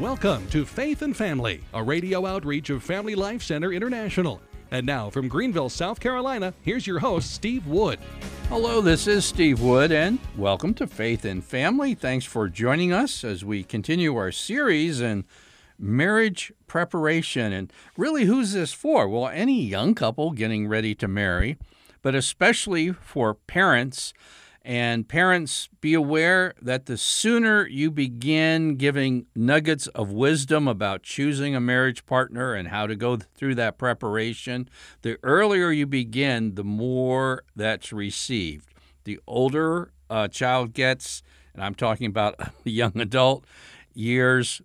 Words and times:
Welcome 0.00 0.48
to 0.48 0.64
Faith 0.64 1.02
and 1.02 1.14
Family, 1.14 1.60
a 1.74 1.82
radio 1.82 2.24
outreach 2.24 2.70
of 2.70 2.82
Family 2.82 3.14
Life 3.14 3.42
Center 3.42 3.70
International. 3.70 4.40
And 4.70 4.86
now 4.86 5.10
from 5.10 5.28
Greenville, 5.28 5.68
South 5.68 6.00
Carolina, 6.00 6.54
here's 6.62 6.86
your 6.86 7.00
host, 7.00 7.34
Steve 7.34 7.66
Wood. 7.66 7.98
Hello, 8.48 8.80
this 8.80 9.06
is 9.06 9.26
Steve 9.26 9.60
Wood, 9.60 9.92
and 9.92 10.18
welcome 10.38 10.72
to 10.72 10.86
Faith 10.86 11.26
and 11.26 11.44
Family. 11.44 11.92
Thanks 11.92 12.24
for 12.24 12.48
joining 12.48 12.94
us 12.94 13.24
as 13.24 13.44
we 13.44 13.62
continue 13.62 14.16
our 14.16 14.32
series 14.32 15.02
in 15.02 15.26
marriage 15.78 16.50
preparation. 16.66 17.52
And 17.52 17.70
really, 17.94 18.24
who's 18.24 18.54
this 18.54 18.72
for? 18.72 19.06
Well, 19.06 19.28
any 19.28 19.62
young 19.62 19.94
couple 19.94 20.30
getting 20.30 20.66
ready 20.66 20.94
to 20.94 21.08
marry, 21.08 21.58
but 22.00 22.14
especially 22.14 22.90
for 22.92 23.34
parents 23.34 24.14
and 24.62 25.08
parents, 25.08 25.68
be 25.80 25.94
aware 25.94 26.54
that 26.60 26.86
the 26.86 26.98
sooner 26.98 27.66
you 27.66 27.90
begin 27.90 28.76
giving 28.76 29.26
nuggets 29.34 29.86
of 29.88 30.12
wisdom 30.12 30.68
about 30.68 31.02
choosing 31.02 31.56
a 31.56 31.60
marriage 31.60 32.04
partner 32.04 32.54
and 32.54 32.68
how 32.68 32.86
to 32.86 32.94
go 32.94 33.16
through 33.16 33.54
that 33.54 33.78
preparation, 33.78 34.68
the 35.02 35.18
earlier 35.22 35.70
you 35.70 35.86
begin, 35.86 36.54
the 36.56 36.64
more 36.64 37.44
that's 37.56 37.92
received. 37.92 38.74
The 39.04 39.18
older 39.26 39.92
a 40.10 40.28
child 40.28 40.74
gets, 40.74 41.22
and 41.54 41.62
I'm 41.62 41.74
talking 41.74 42.06
about 42.06 42.34
the 42.64 42.72
young 42.72 43.00
adult 43.00 43.46
years, 43.94 44.60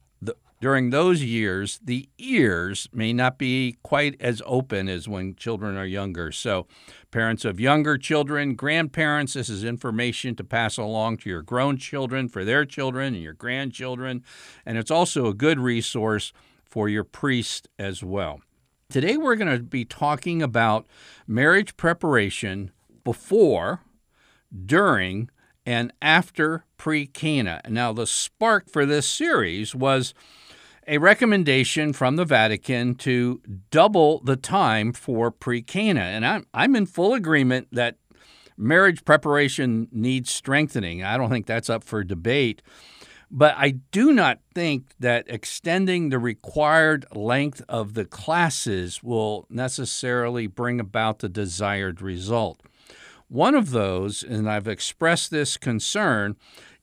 during 0.61 0.89
those 0.89 1.21
years, 1.21 1.79
the 1.83 2.07
ears 2.17 2.87
may 2.93 3.11
not 3.11 3.37
be 3.37 3.77
quite 3.83 4.15
as 4.21 4.41
open 4.45 4.87
as 4.87 5.07
when 5.07 5.35
children 5.35 5.75
are 5.75 5.85
younger. 5.85 6.31
So, 6.31 6.65
parents 7.11 7.43
of 7.43 7.59
younger 7.59 7.97
children, 7.97 8.55
grandparents, 8.55 9.33
this 9.33 9.49
is 9.49 9.63
information 9.63 10.35
to 10.35 10.43
pass 10.43 10.77
along 10.77 11.17
to 11.17 11.29
your 11.29 11.41
grown 11.41 11.77
children 11.77 12.29
for 12.29 12.45
their 12.45 12.65
children 12.65 13.13
and 13.13 13.23
your 13.23 13.33
grandchildren. 13.33 14.23
And 14.65 14.77
it's 14.77 14.91
also 14.91 15.27
a 15.27 15.33
good 15.33 15.59
resource 15.59 16.31
for 16.63 16.87
your 16.87 17.03
priest 17.03 17.67
as 17.77 18.03
well. 18.03 18.41
Today, 18.89 19.17
we're 19.17 19.35
going 19.35 19.55
to 19.55 19.63
be 19.63 19.83
talking 19.83 20.41
about 20.41 20.87
marriage 21.27 21.75
preparation 21.75 22.71
before, 23.03 23.81
during, 24.65 25.29
and 25.65 25.91
after 26.01 26.65
pre 26.77 27.07
Cana. 27.07 27.61
Now, 27.67 27.91
the 27.91 28.07
spark 28.07 28.69
for 28.69 28.85
this 28.85 29.07
series 29.07 29.73
was 29.73 30.13
a 30.87 30.97
recommendation 30.97 31.93
from 31.93 32.15
the 32.15 32.25
Vatican 32.25 32.95
to 32.95 33.41
double 33.71 34.19
the 34.19 34.35
time 34.35 34.93
for 34.93 35.31
pre 35.31 35.61
Cana. 35.61 36.01
And 36.01 36.25
I'm, 36.25 36.45
I'm 36.53 36.75
in 36.75 36.85
full 36.85 37.13
agreement 37.13 37.67
that 37.71 37.97
marriage 38.57 39.03
preparation 39.05 39.87
needs 39.91 40.31
strengthening. 40.31 41.03
I 41.03 41.17
don't 41.17 41.29
think 41.29 41.45
that's 41.45 41.69
up 41.69 41.83
for 41.83 42.03
debate. 42.03 42.61
But 43.31 43.55
I 43.57 43.71
do 43.91 44.13
not 44.13 44.39
think 44.53 44.93
that 44.99 45.25
extending 45.27 46.09
the 46.09 46.19
required 46.19 47.05
length 47.13 47.61
of 47.67 47.95
the 47.95 48.05
classes 48.05 49.03
will 49.03 49.47
necessarily 49.49 50.47
bring 50.47 50.79
about 50.79 51.19
the 51.19 51.29
desired 51.29 52.01
result. 52.01 52.61
One 53.27 53.55
of 53.55 53.71
those, 53.71 54.21
and 54.21 54.49
I've 54.49 54.67
expressed 54.67 55.31
this 55.31 55.57
concern, 55.57 56.35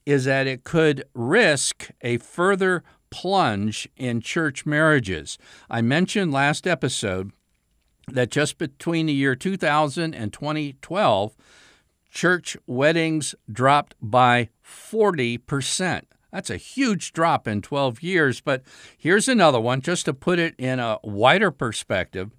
is 0.05 0.25
that 0.25 0.45
it 0.45 0.65
could 0.65 1.05
risk 1.13 1.89
a 2.01 2.17
further 2.17 2.83
plunge 3.13 3.87
in 3.95 4.21
church 4.21 4.65
marriages. 4.65 5.37
I 5.69 5.81
mentioned 5.83 6.33
last 6.33 6.65
episode 6.65 7.31
that 8.07 8.31
just 8.31 8.57
between 8.57 9.05
the 9.05 9.13
year 9.13 9.35
2000 9.35 10.15
and 10.15 10.33
2012, 10.33 11.35
church 12.09 12.57
weddings 12.65 13.35
dropped 13.51 13.93
by 14.01 14.49
40%. 14.65 16.01
That's 16.31 16.49
a 16.49 16.57
huge 16.57 17.13
drop 17.13 17.47
in 17.47 17.61
12 17.61 18.01
years, 18.01 18.41
but 18.41 18.63
here's 18.97 19.27
another 19.27 19.59
one 19.59 19.81
just 19.81 20.05
to 20.05 20.13
put 20.15 20.39
it 20.39 20.55
in 20.57 20.79
a 20.79 20.97
wider 21.03 21.51
perspective. 21.51 22.31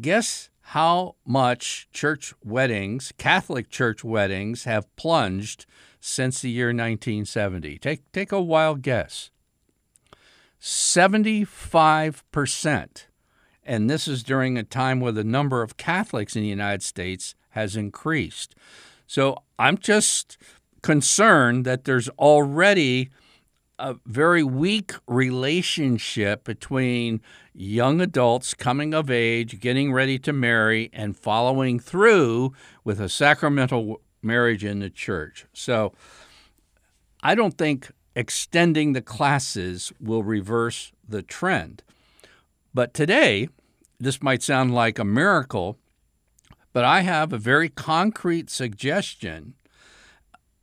Guess 0.00 0.50
how 0.62 1.14
much 1.24 1.88
church 1.92 2.34
weddings, 2.44 3.12
Catholic 3.18 3.70
church 3.70 4.02
weddings, 4.02 4.64
have 4.64 4.94
plunged 4.96 5.66
since 6.00 6.40
the 6.40 6.50
year 6.50 6.68
1970? 6.68 7.78
Take, 7.78 8.10
take 8.10 8.32
a 8.32 8.42
wild 8.42 8.82
guess. 8.82 9.30
75%. 10.62 13.06
And 13.64 13.88
this 13.90 14.06
is 14.06 14.22
during 14.22 14.56
a 14.56 14.62
time 14.62 15.00
where 15.00 15.10
the 15.10 15.24
number 15.24 15.60
of 15.60 15.76
Catholics 15.76 16.36
in 16.36 16.42
the 16.42 16.48
United 16.48 16.84
States 16.84 17.34
has 17.50 17.74
increased. 17.76 18.54
So 19.06 19.42
I'm 19.58 19.76
just 19.76 20.38
concerned 20.82 21.64
that 21.64 21.82
there's 21.84 22.08
already 22.10 23.10
a 23.78 23.96
very 24.06 24.44
weak 24.44 24.92
relationship 25.08 26.44
between 26.44 27.20
young 27.52 28.00
adults 28.00 28.54
coming 28.54 28.94
of 28.94 29.10
age, 29.10 29.60
getting 29.60 29.92
ready 29.92 30.18
to 30.20 30.32
marry, 30.32 30.88
and 30.92 31.16
following 31.16 31.80
through 31.80 32.52
with 32.84 33.00
a 33.00 33.08
sacramental 33.08 34.00
marriage 34.22 34.64
in 34.64 34.78
the 34.78 34.90
church. 34.90 35.46
So 35.52 35.92
I 37.22 37.34
don't 37.34 37.58
think 37.58 37.90
extending 38.14 38.92
the 38.92 39.02
classes 39.02 39.92
will 40.00 40.22
reverse 40.22 40.92
the 41.08 41.22
trend. 41.22 41.82
But 42.74 42.94
today, 42.94 43.48
this 43.98 44.22
might 44.22 44.42
sound 44.42 44.74
like 44.74 44.98
a 44.98 45.04
miracle, 45.04 45.78
but 46.72 46.84
I 46.84 47.00
have 47.00 47.32
a 47.32 47.38
very 47.38 47.68
concrete 47.68 48.50
suggestion 48.50 49.54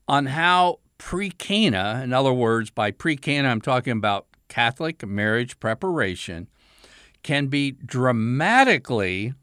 on 0.08 0.28
how 0.28 0.80
pre 0.98 1.30
Cana, 1.30 2.02
in 2.04 2.14
other 2.14 2.34
words, 2.34 2.70
by 2.70 2.92
pre 2.92 3.16
Cana, 3.16 3.50
I'm 3.50 3.62
talking 3.62 3.94
about 3.94 4.28
Catholic 4.48 5.06
marriage 5.06 5.60
preparation, 5.60 6.48
can 7.24 7.48
be 7.48 7.72
dramatically 7.72 9.34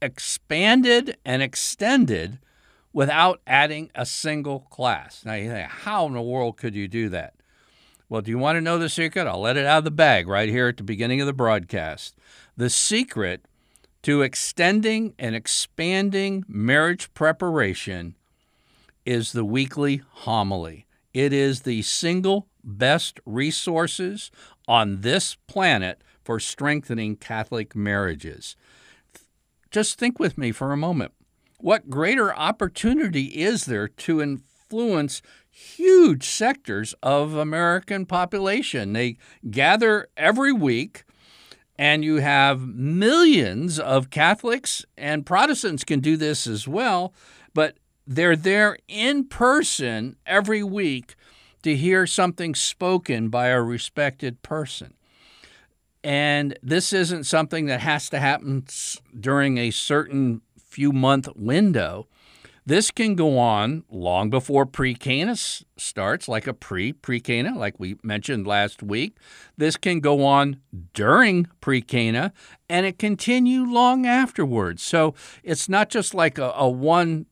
expanded 0.00 1.16
and 1.24 1.42
extended 1.42 2.38
without 2.92 3.40
adding 3.46 3.90
a 3.94 4.06
single 4.06 4.60
class. 4.60 5.24
Now 5.24 5.34
you 5.34 5.50
think, 5.50 5.68
how 5.68 6.06
in 6.06 6.14
the 6.14 6.22
world 6.22 6.56
could 6.56 6.74
you 6.74 6.88
do 6.88 7.08
that? 7.10 7.34
Well, 8.08 8.22
do 8.22 8.30
you 8.30 8.38
want 8.38 8.56
to 8.56 8.62
know 8.62 8.78
the 8.78 8.88
secret? 8.88 9.26
I'll 9.26 9.40
let 9.40 9.58
it 9.58 9.66
out 9.66 9.78
of 9.78 9.84
the 9.84 9.90
bag 9.90 10.28
right 10.28 10.48
here 10.48 10.68
at 10.68 10.78
the 10.78 10.82
beginning 10.82 11.20
of 11.20 11.26
the 11.26 11.32
broadcast. 11.32 12.16
The 12.56 12.70
secret 12.70 13.44
to 14.02 14.22
extending 14.22 15.14
and 15.18 15.34
expanding 15.34 16.44
marriage 16.48 17.12
preparation 17.12 18.14
is 19.04 19.32
the 19.32 19.44
weekly 19.44 20.02
homily. 20.10 20.86
It 21.12 21.32
is 21.32 21.62
the 21.62 21.82
single 21.82 22.48
best 22.64 23.20
resources 23.26 24.30
on 24.66 25.02
this 25.02 25.36
planet 25.46 26.02
for 26.22 26.40
strengthening 26.40 27.16
Catholic 27.16 27.74
marriages. 27.74 28.56
Just 29.70 29.98
think 29.98 30.18
with 30.18 30.38
me 30.38 30.52
for 30.52 30.72
a 30.72 30.76
moment 30.76 31.12
what 31.58 31.90
greater 31.90 32.34
opportunity 32.34 33.24
is 33.24 33.66
there 33.66 33.88
to 33.88 34.22
influence 34.22 35.22
huge 35.50 36.24
sectors 36.24 36.94
of 37.02 37.34
American 37.34 38.06
population? 38.06 38.92
They 38.92 39.16
gather 39.50 40.08
every 40.16 40.52
week 40.52 41.04
and 41.76 42.04
you 42.04 42.16
have 42.16 42.60
millions 42.60 43.78
of 43.78 44.10
Catholics 44.10 44.84
and 44.96 45.26
Protestants 45.26 45.84
can 45.84 46.00
do 46.00 46.16
this 46.16 46.46
as 46.46 46.66
well, 46.66 47.14
but 47.54 47.76
they're 48.06 48.36
there 48.36 48.78
in 48.88 49.24
person 49.24 50.16
every 50.26 50.62
week 50.62 51.14
to 51.62 51.76
hear 51.76 52.06
something 52.06 52.54
spoken 52.54 53.28
by 53.28 53.48
a 53.48 53.62
respected 53.62 54.42
person. 54.42 54.94
And 56.02 56.58
this 56.62 56.92
isn't 56.92 57.24
something 57.24 57.66
that 57.66 57.80
has 57.80 58.08
to 58.10 58.18
happen 58.18 58.64
during 59.18 59.58
a 59.58 59.70
certain 59.70 60.40
few 60.78 60.92
month 60.92 61.28
window. 61.34 62.06
This 62.64 62.92
can 62.92 63.16
go 63.16 63.36
on 63.36 63.82
long 63.90 64.30
before 64.30 64.64
pre 64.64 64.94
Cana 64.94 65.34
starts, 65.34 66.28
like 66.28 66.46
a 66.46 66.54
pre 66.54 66.92
pre 66.92 67.18
Cana, 67.18 67.58
like 67.58 67.80
we 67.80 67.96
mentioned 68.04 68.46
last 68.46 68.80
week. 68.80 69.16
This 69.56 69.76
can 69.76 69.98
go 69.98 70.24
on 70.24 70.60
during 70.94 71.48
pre 71.60 71.82
Cana, 71.82 72.32
and 72.68 72.86
it 72.86 72.96
continue 72.96 73.64
long 73.64 74.06
afterwards. 74.06 74.84
So 74.84 75.16
it's 75.42 75.68
not 75.68 75.90
just 75.90 76.14
like 76.14 76.38
a, 76.38 76.52
a 76.54 76.68
one 76.68 77.26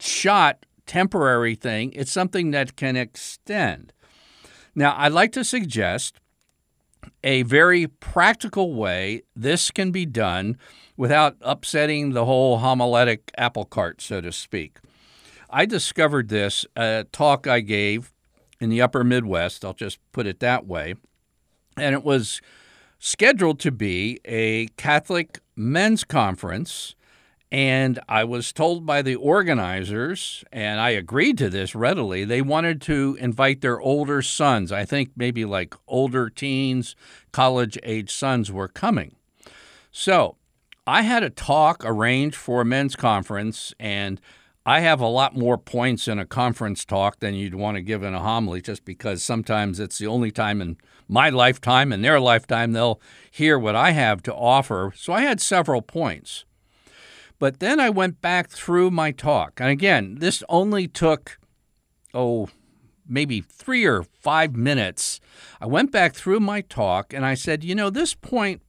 shot 0.00 0.66
temporary 0.84 1.54
thing, 1.54 1.92
it's 1.92 2.10
something 2.10 2.50
that 2.50 2.74
can 2.74 2.96
extend. 2.96 3.92
Now, 4.74 4.96
I'd 4.98 5.12
like 5.12 5.30
to 5.32 5.44
suggest 5.44 6.19
a 7.22 7.42
very 7.42 7.86
practical 7.86 8.74
way 8.74 9.22
this 9.34 9.70
can 9.70 9.90
be 9.90 10.06
done 10.06 10.56
without 10.96 11.36
upsetting 11.40 12.10
the 12.10 12.24
whole 12.24 12.58
homiletic 12.58 13.30
apple 13.36 13.64
cart, 13.64 14.00
so 14.00 14.20
to 14.20 14.32
speak. 14.32 14.78
I 15.48 15.66
discovered 15.66 16.28
this 16.28 16.66
a 16.76 17.06
talk 17.12 17.46
I 17.46 17.60
gave 17.60 18.12
in 18.60 18.68
the 18.68 18.82
upper 18.82 19.02
Midwest, 19.02 19.64
I'll 19.64 19.72
just 19.72 19.98
put 20.12 20.26
it 20.26 20.40
that 20.40 20.66
way, 20.66 20.94
and 21.76 21.94
it 21.94 22.04
was 22.04 22.40
scheduled 22.98 23.58
to 23.60 23.72
be 23.72 24.20
a 24.26 24.66
Catholic 24.76 25.40
men's 25.56 26.04
conference 26.04 26.94
And 27.52 27.98
I 28.08 28.22
was 28.22 28.52
told 28.52 28.86
by 28.86 29.02
the 29.02 29.16
organizers, 29.16 30.44
and 30.52 30.80
I 30.80 30.90
agreed 30.90 31.36
to 31.38 31.50
this 31.50 31.74
readily, 31.74 32.24
they 32.24 32.42
wanted 32.42 32.80
to 32.82 33.16
invite 33.18 33.60
their 33.60 33.80
older 33.80 34.22
sons. 34.22 34.70
I 34.70 34.84
think 34.84 35.10
maybe 35.16 35.44
like 35.44 35.74
older 35.88 36.30
teens, 36.30 36.94
college 37.32 37.76
age 37.82 38.12
sons 38.12 38.52
were 38.52 38.68
coming. 38.68 39.16
So 39.90 40.36
I 40.86 41.02
had 41.02 41.24
a 41.24 41.30
talk 41.30 41.84
arranged 41.84 42.36
for 42.36 42.60
a 42.60 42.64
men's 42.64 42.94
conference, 42.94 43.74
and 43.80 44.20
I 44.64 44.80
have 44.80 45.00
a 45.00 45.08
lot 45.08 45.36
more 45.36 45.58
points 45.58 46.06
in 46.06 46.20
a 46.20 46.26
conference 46.26 46.84
talk 46.84 47.18
than 47.18 47.34
you'd 47.34 47.56
want 47.56 47.76
to 47.76 47.82
give 47.82 48.04
in 48.04 48.14
a 48.14 48.20
homily 48.20 48.60
just 48.60 48.84
because 48.84 49.24
sometimes 49.24 49.80
it's 49.80 49.98
the 49.98 50.06
only 50.06 50.30
time 50.30 50.60
in 50.60 50.76
my 51.08 51.30
lifetime 51.30 51.90
and 51.90 52.04
their 52.04 52.20
lifetime 52.20 52.72
they'll 52.72 53.00
hear 53.28 53.58
what 53.58 53.74
I 53.74 53.90
have 53.90 54.22
to 54.24 54.34
offer. 54.34 54.92
So 54.94 55.12
I 55.12 55.22
had 55.22 55.40
several 55.40 55.82
points. 55.82 56.44
But 57.40 57.58
then 57.58 57.80
I 57.80 57.88
went 57.88 58.20
back 58.20 58.50
through 58.50 58.90
my 58.90 59.10
talk. 59.10 59.60
And 59.60 59.70
again, 59.70 60.18
this 60.20 60.44
only 60.50 60.86
took, 60.86 61.38
oh, 62.14 62.50
maybe 63.08 63.40
three 63.40 63.86
or 63.86 64.02
five 64.02 64.54
minutes. 64.54 65.20
I 65.58 65.66
went 65.66 65.90
back 65.90 66.14
through 66.14 66.40
my 66.40 66.60
talk 66.60 67.12
and 67.14 67.24
I 67.24 67.34
said, 67.34 67.64
you 67.64 67.74
know, 67.74 67.88
this 67.88 68.14
point 68.14 68.60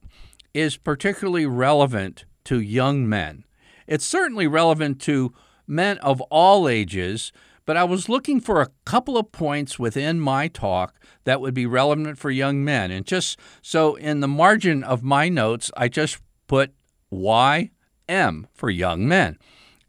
is 0.54 0.78
particularly 0.78 1.46
relevant 1.46 2.24
to 2.44 2.60
young 2.60 3.06
men. 3.06 3.44
It's 3.86 4.06
certainly 4.06 4.46
relevant 4.46 5.00
to 5.02 5.34
men 5.66 5.98
of 5.98 6.22
all 6.22 6.66
ages, 6.66 7.30
but 7.66 7.76
I 7.76 7.84
was 7.84 8.08
looking 8.08 8.40
for 8.40 8.62
a 8.62 8.70
couple 8.86 9.18
of 9.18 9.32
points 9.32 9.78
within 9.78 10.18
my 10.18 10.48
talk 10.48 10.98
that 11.24 11.42
would 11.42 11.54
be 11.54 11.66
relevant 11.66 12.16
for 12.18 12.30
young 12.30 12.64
men. 12.64 12.90
And 12.90 13.04
just 13.04 13.38
so 13.60 13.96
in 13.96 14.20
the 14.20 14.28
margin 14.28 14.82
of 14.82 15.02
my 15.02 15.28
notes, 15.28 15.70
I 15.76 15.88
just 15.88 16.18
put 16.46 16.72
why 17.10 17.70
M 18.12 18.46
for 18.52 18.70
young 18.70 19.08
men. 19.08 19.38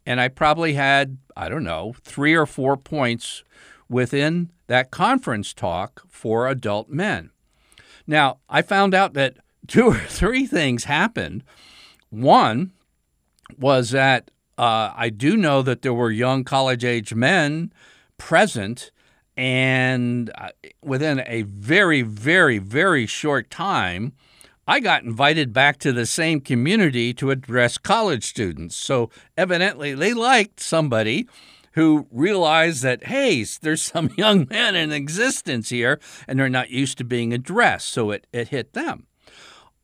And 0.06 0.20
I 0.20 0.28
probably 0.28 0.74
had, 0.74 1.18
I 1.36 1.48
don't 1.48 1.64
know, 1.64 1.94
three 2.02 2.34
or 2.34 2.46
four 2.46 2.76
points 2.76 3.44
within 3.88 4.50
that 4.66 4.90
conference 4.90 5.52
talk 5.54 6.02
for 6.08 6.48
adult 6.48 6.88
men. 6.88 7.30
Now, 8.06 8.38
I 8.48 8.62
found 8.62 8.94
out 8.94 9.14
that 9.14 9.36
two 9.66 9.88
or 9.88 9.98
three 9.98 10.46
things 10.46 10.84
happened. 10.84 11.44
One 12.10 12.72
was 13.58 13.90
that 13.90 14.30
uh, 14.56 14.92
I 14.94 15.10
do 15.10 15.36
know 15.36 15.62
that 15.62 15.82
there 15.82 15.94
were 15.94 16.10
young 16.10 16.44
college 16.44 16.84
age 16.84 17.14
men 17.14 17.72
present, 18.18 18.90
and 19.36 20.30
uh, 20.36 20.50
within 20.80 21.24
a 21.26 21.42
very, 21.42 22.02
very, 22.02 22.58
very 22.58 23.06
short 23.06 23.50
time, 23.50 24.12
I 24.66 24.80
got 24.80 25.04
invited 25.04 25.52
back 25.52 25.78
to 25.78 25.92
the 25.92 26.06
same 26.06 26.40
community 26.40 27.12
to 27.14 27.30
address 27.30 27.76
college 27.76 28.24
students. 28.24 28.76
So 28.76 29.10
evidently, 29.36 29.94
they 29.94 30.14
liked 30.14 30.60
somebody 30.60 31.28
who 31.72 32.06
realized 32.10 32.82
that, 32.82 33.04
hey, 33.04 33.44
there's 33.60 33.82
some 33.92 34.10
young 34.16 34.46
men 34.48 34.74
in 34.74 34.92
existence 34.92 35.68
here 35.68 36.00
and 36.26 36.38
they're 36.38 36.48
not 36.48 36.70
used 36.70 36.98
to 36.98 37.04
being 37.04 37.32
addressed. 37.32 37.88
So 37.88 38.10
it, 38.10 38.26
it 38.32 38.48
hit 38.48 38.72
them. 38.72 39.06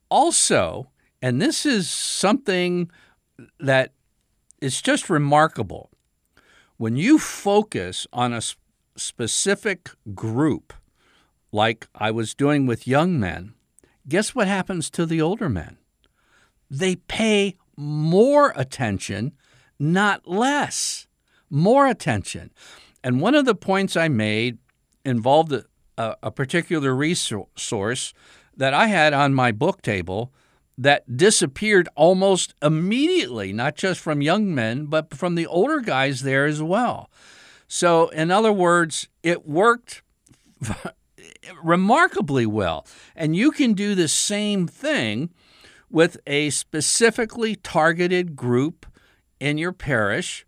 Also, 0.09 0.91
and 1.23 1.41
this 1.41 1.67
is 1.67 1.89
something 1.89 2.91
that 3.59 3.93
is 4.61 4.81
just 4.83 5.11
remarkable, 5.11 5.91
when 6.77 6.97
you 6.97 7.19
focus 7.19 8.07
on 8.13 8.33
a 8.33 8.43
specific 8.97 9.91
group, 10.15 10.73
like 11.53 11.89
I 11.95 12.11
was 12.11 12.35
doing 12.35 12.67
with 12.67 12.87
young 12.87 13.21
men, 13.21 13.55
guess 14.09 14.35
what 14.35 14.49
happens 14.49 14.91
to 14.91 15.07
the 15.07 15.21
older 15.21 15.49
men? 15.49 15.79
They 16.71 16.97
pay 16.97 17.57
more 17.77 18.53
attention, 18.57 19.33
not 19.79 20.27
less. 20.29 21.07
More 21.49 21.87
attention. 21.87 22.51
And 23.03 23.21
one 23.21 23.35
of 23.35 23.45
the 23.45 23.55
points 23.55 23.97
I 23.97 24.09
made 24.09 24.59
involved 25.05 25.53
a, 25.53 25.65
a, 26.23 26.31
particular 26.31 26.95
resource 26.95 28.15
that 28.57 28.75
I 28.75 28.87
had 28.87 29.13
on 29.13 29.35
my 29.35 29.51
book 29.53 29.83
table 29.83 30.33
that 30.77 31.17
disappeared 31.17 31.89
almost 31.95 32.55
immediately, 32.63 33.53
not 33.53 33.75
just 33.75 34.01
from 34.01 34.23
young 34.23 34.55
men, 34.55 34.87
but 34.87 35.15
from 35.15 35.35
the 35.35 35.47
older 35.47 35.81
guys 35.81 36.21
there 36.21 36.47
as 36.47 36.63
well. 36.63 37.11
So, 37.67 38.09
in 38.09 38.31
other 38.31 38.53
words, 38.53 39.09
it 39.23 39.47
worked 39.47 40.03
remarkably 41.63 42.47
well. 42.47 42.87
And 43.15 43.35
you 43.35 43.51
can 43.51 43.73
do 43.73 43.95
the 43.95 44.09
same 44.09 44.67
thing 44.67 45.31
with 45.91 46.17
a 46.27 46.51
specifically 46.51 47.57
targeted 47.57 48.37
group 48.37 48.87
in 49.41 49.59
your 49.59 49.73
parish, 49.73 50.47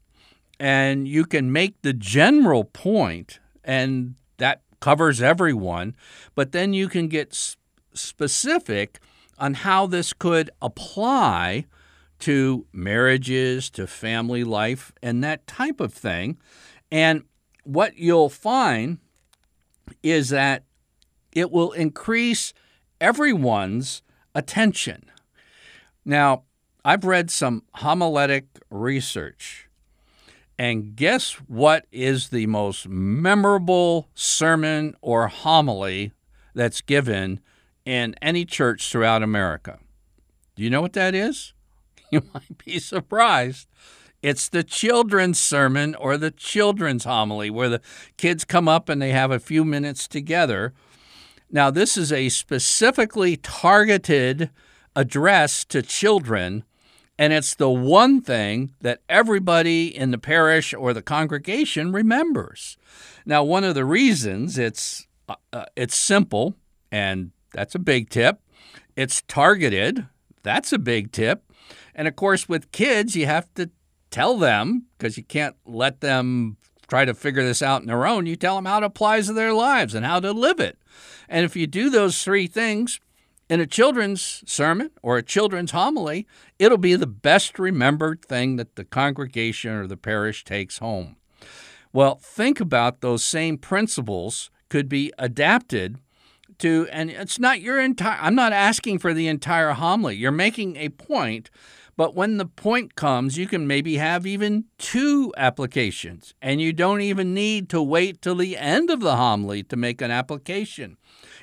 and 0.60 1.08
you 1.08 1.24
can 1.24 1.50
make 1.50 1.82
the 1.82 1.92
general 1.92 2.64
point, 2.64 3.40
and 3.64 4.14
that 4.36 4.62
covers 4.80 5.20
everyone, 5.22 5.96
but 6.34 6.52
then 6.52 6.72
you 6.72 6.88
can 6.88 7.08
get 7.08 7.56
specific 7.94 9.00
on 9.38 9.54
how 9.54 9.86
this 9.86 10.12
could 10.12 10.50
apply 10.60 11.64
to 12.20 12.66
marriages, 12.72 13.70
to 13.70 13.86
family 13.86 14.44
life, 14.44 14.92
and 15.02 15.24
that 15.24 15.46
type 15.46 15.80
of 15.80 15.92
thing. 15.92 16.38
And 16.92 17.24
what 17.64 17.96
you'll 17.96 18.28
find 18.28 18.98
is 20.02 20.28
that 20.28 20.64
it 21.32 21.50
will 21.50 21.72
increase 21.72 22.52
everyone's 23.00 24.02
attention. 24.34 25.10
Now, 26.04 26.44
I've 26.84 27.04
read 27.04 27.30
some 27.30 27.62
homiletic 27.76 28.44
research, 28.70 29.68
and 30.58 30.96
guess 30.96 31.34
what 31.46 31.86
is 31.92 32.30
the 32.30 32.46
most 32.46 32.88
memorable 32.88 34.08
sermon 34.14 34.94
or 35.00 35.28
homily 35.28 36.12
that's 36.54 36.80
given 36.80 37.40
in 37.84 38.14
any 38.20 38.44
church 38.44 38.90
throughout 38.90 39.22
America? 39.22 39.78
Do 40.56 40.62
you 40.62 40.70
know 40.70 40.80
what 40.80 40.92
that 40.94 41.14
is? 41.14 41.52
You 42.12 42.22
might 42.34 42.62
be 42.62 42.78
surprised. 42.78 43.66
It's 44.20 44.46
the 44.46 44.62
children's 44.62 45.38
sermon 45.38 45.94
or 45.94 46.18
the 46.18 46.30
children's 46.30 47.04
homily 47.04 47.48
where 47.48 47.70
the 47.70 47.80
kids 48.18 48.44
come 48.44 48.68
up 48.68 48.90
and 48.90 49.00
they 49.00 49.12
have 49.12 49.30
a 49.30 49.40
few 49.40 49.64
minutes 49.64 50.06
together 50.06 50.74
now, 51.52 51.70
this 51.70 51.98
is 51.98 52.10
a 52.10 52.30
specifically 52.30 53.36
targeted 53.36 54.50
address 54.96 55.66
to 55.66 55.82
children, 55.82 56.64
and 57.18 57.34
it's 57.34 57.54
the 57.54 57.68
one 57.68 58.22
thing 58.22 58.72
that 58.80 59.02
everybody 59.06 59.94
in 59.94 60.12
the 60.12 60.18
parish 60.18 60.72
or 60.72 60.94
the 60.94 61.02
congregation 61.02 61.92
remembers. 61.92 62.78
Now, 63.26 63.44
one 63.44 63.64
of 63.64 63.74
the 63.74 63.84
reasons 63.84 64.56
it's 64.56 65.06
uh, 65.28 65.34
uh 65.52 65.66
it's 65.76 65.94
simple, 65.94 66.56
and 66.90 67.32
that's 67.52 67.74
a 67.74 67.78
big 67.78 68.08
tip. 68.08 68.40
It's 68.96 69.22
targeted. 69.28 70.06
That's 70.42 70.72
a 70.72 70.78
big 70.78 71.12
tip. 71.12 71.44
And 71.94 72.08
of 72.08 72.16
course, 72.16 72.48
with 72.48 72.72
kids, 72.72 73.14
you 73.14 73.26
have 73.26 73.52
to 73.54 73.70
tell 74.10 74.38
them 74.38 74.86
because 74.96 75.18
you 75.18 75.22
can't 75.22 75.56
let 75.66 76.00
them 76.00 76.56
try 76.92 77.06
to 77.06 77.14
figure 77.14 77.42
this 77.42 77.62
out 77.62 77.80
on 77.80 77.86
their 77.86 78.06
own. 78.06 78.26
You 78.26 78.36
tell 78.36 78.56
them 78.56 78.66
how 78.66 78.76
it 78.76 78.84
applies 78.84 79.26
to 79.26 79.32
their 79.32 79.54
lives 79.54 79.94
and 79.94 80.04
how 80.04 80.20
to 80.20 80.30
live 80.30 80.60
it. 80.60 80.76
And 81.26 81.42
if 81.42 81.56
you 81.56 81.66
do 81.66 81.88
those 81.88 82.22
three 82.22 82.46
things 82.46 83.00
in 83.48 83.60
a 83.60 83.66
children's 83.66 84.44
sermon 84.44 84.90
or 85.00 85.16
a 85.16 85.22
children's 85.22 85.70
homily, 85.70 86.26
it'll 86.58 86.76
be 86.76 86.94
the 86.94 87.06
best 87.06 87.58
remembered 87.58 88.22
thing 88.22 88.56
that 88.56 88.76
the 88.76 88.84
congregation 88.84 89.72
or 89.72 89.86
the 89.86 89.96
parish 89.96 90.44
takes 90.44 90.80
home. 90.80 91.16
Well, 91.94 92.16
think 92.16 92.60
about 92.60 93.00
those 93.00 93.24
same 93.24 93.56
principles 93.56 94.50
could 94.68 94.90
be 94.90 95.14
adapted 95.18 95.96
to, 96.58 96.86
and 96.92 97.08
it's 97.08 97.38
not 97.38 97.62
your 97.62 97.80
entire, 97.80 98.18
I'm 98.20 98.34
not 98.34 98.52
asking 98.52 98.98
for 98.98 99.14
the 99.14 99.28
entire 99.28 99.70
homily. 99.70 100.16
You're 100.16 100.30
making 100.30 100.76
a 100.76 100.90
point, 100.90 101.48
but 101.96 102.14
when 102.14 102.38
the 102.38 102.46
point 102.46 102.94
comes, 102.94 103.36
you 103.36 103.46
can 103.46 103.66
maybe 103.66 103.96
have 103.96 104.26
even 104.26 104.64
two 104.78 105.32
applications, 105.36 106.34
and 106.40 106.60
you 106.60 106.72
don't 106.72 107.00
even 107.00 107.34
need 107.34 107.68
to 107.70 107.82
wait 107.82 108.22
till 108.22 108.36
the 108.36 108.56
end 108.56 108.90
of 108.90 109.00
the 109.00 109.16
homily 109.16 109.62
to 109.64 109.76
make 109.76 110.00
an 110.00 110.10
application. 110.10 110.96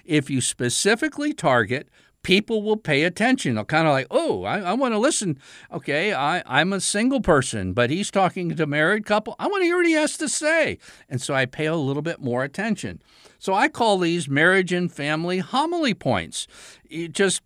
If 0.05 0.29
you 0.29 0.41
specifically 0.41 1.33
target, 1.33 1.89
people 2.23 2.61
will 2.61 2.77
pay 2.77 3.03
attention. 3.03 3.55
They'll 3.55 3.65
kind 3.65 3.87
of 3.87 3.93
like, 3.93 4.07
oh, 4.11 4.43
I, 4.43 4.59
I 4.59 4.73
want 4.73 4.93
to 4.93 4.99
listen. 4.99 5.39
Okay, 5.71 6.13
I, 6.13 6.43
I'm 6.45 6.73
a 6.73 6.81
single 6.81 7.21
person, 7.21 7.73
but 7.73 7.89
he's 7.89 8.11
talking 8.11 8.53
to 8.53 8.63
a 8.63 8.67
married 8.67 9.05
couple. 9.05 9.35
I 9.39 9.47
want 9.47 9.61
to 9.61 9.65
hear 9.65 9.77
what 9.77 9.85
he 9.85 9.93
has 9.93 10.17
to 10.17 10.27
say. 10.27 10.79
And 11.07 11.21
so 11.21 11.33
I 11.33 11.45
pay 11.45 11.65
a 11.65 11.75
little 11.75 12.01
bit 12.01 12.19
more 12.19 12.43
attention. 12.43 13.01
So 13.37 13.53
I 13.53 13.69
call 13.69 13.99
these 13.99 14.27
marriage 14.27 14.73
and 14.73 14.91
family 14.91 15.39
homily 15.39 15.93
points. 15.93 16.47
You 16.89 17.07
just 17.07 17.41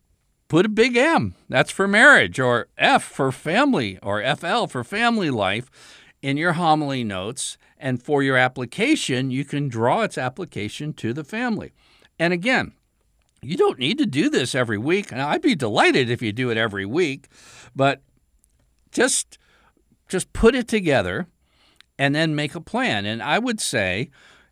put 0.53 0.67
a 0.67 0.69
big 0.69 0.95
M. 0.95 1.33
That's 1.49 1.71
for 1.71 1.87
marriage, 1.87 2.39
or 2.39 2.67
F 2.77 3.03
for 3.03 3.31
family, 3.31 3.97
or 4.03 4.21
FL 4.35 4.67
for 4.67 4.83
family 4.83 5.31
life 5.31 5.71
in 6.21 6.37
your 6.37 6.53
homily 6.53 7.03
notes. 7.03 7.57
And 7.79 8.03
for 8.03 8.21
your 8.21 8.37
application, 8.37 9.31
you 9.31 9.45
can 9.45 9.67
draw 9.67 10.03
its 10.03 10.15
application 10.15 10.93
to 10.93 11.11
the 11.11 11.23
family. 11.23 11.73
And 12.19 12.33
again, 12.33 12.73
you 13.41 13.57
don't 13.57 13.79
need 13.79 13.97
to 13.97 14.05
do 14.05 14.29
this 14.29 14.53
every 14.53 14.77
week. 14.77 15.11
Now, 15.11 15.29
I'd 15.29 15.41
be 15.41 15.55
delighted 15.55 16.11
if 16.11 16.21
you 16.21 16.31
do 16.31 16.51
it 16.51 16.57
every 16.57 16.85
week, 16.85 17.29
but 17.75 18.03
just 18.91 19.39
just 20.07 20.33
put 20.33 20.53
it 20.53 20.67
together 20.67 21.25
and 21.97 22.13
then 22.13 22.35
make 22.35 22.53
a 22.53 22.61
plan. 22.61 23.07
And 23.07 23.23
I 23.23 23.39
would 23.39 23.59
say, 23.59 24.11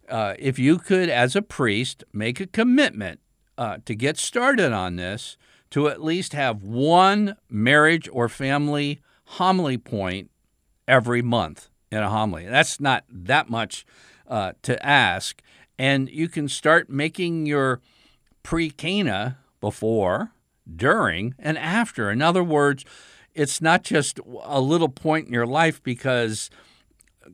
uh, 0.09 0.33
if 0.39 0.57
you 0.57 0.79
could, 0.79 1.09
as 1.09 1.35
a 1.35 1.43
priest, 1.43 2.03
make 2.11 2.39
a 2.39 2.47
commitment 2.47 3.19
uh, 3.55 3.77
to 3.85 3.93
get 3.93 4.17
started 4.17 4.71
on 4.73 4.95
this, 4.95 5.37
to 5.71 5.87
at 5.87 6.03
least 6.03 6.33
have 6.33 6.63
one 6.63 7.35
marriage 7.49 8.07
or 8.11 8.29
family 8.29 9.01
homily 9.25 9.77
point 9.77 10.29
every 10.87 11.21
month 11.21 11.69
in 11.91 11.99
a 11.99 12.09
homily. 12.09 12.45
That's 12.45 12.79
not 12.79 13.05
that 13.09 13.49
much 13.49 13.85
uh, 14.27 14.53
to 14.63 14.85
ask. 14.85 15.41
And 15.79 16.09
you 16.09 16.27
can 16.27 16.47
start 16.47 16.89
making 16.89 17.45
your 17.45 17.81
pre 18.43 18.69
Cana 18.69 19.37
before, 19.59 20.31
during, 20.73 21.35
and 21.39 21.57
after. 21.57 22.11
In 22.11 22.21
other 22.21 22.43
words, 22.43 22.85
it's 23.33 23.61
not 23.61 23.83
just 23.83 24.19
a 24.43 24.59
little 24.59 24.89
point 24.89 25.27
in 25.27 25.33
your 25.33 25.47
life 25.47 25.81
because, 25.81 26.49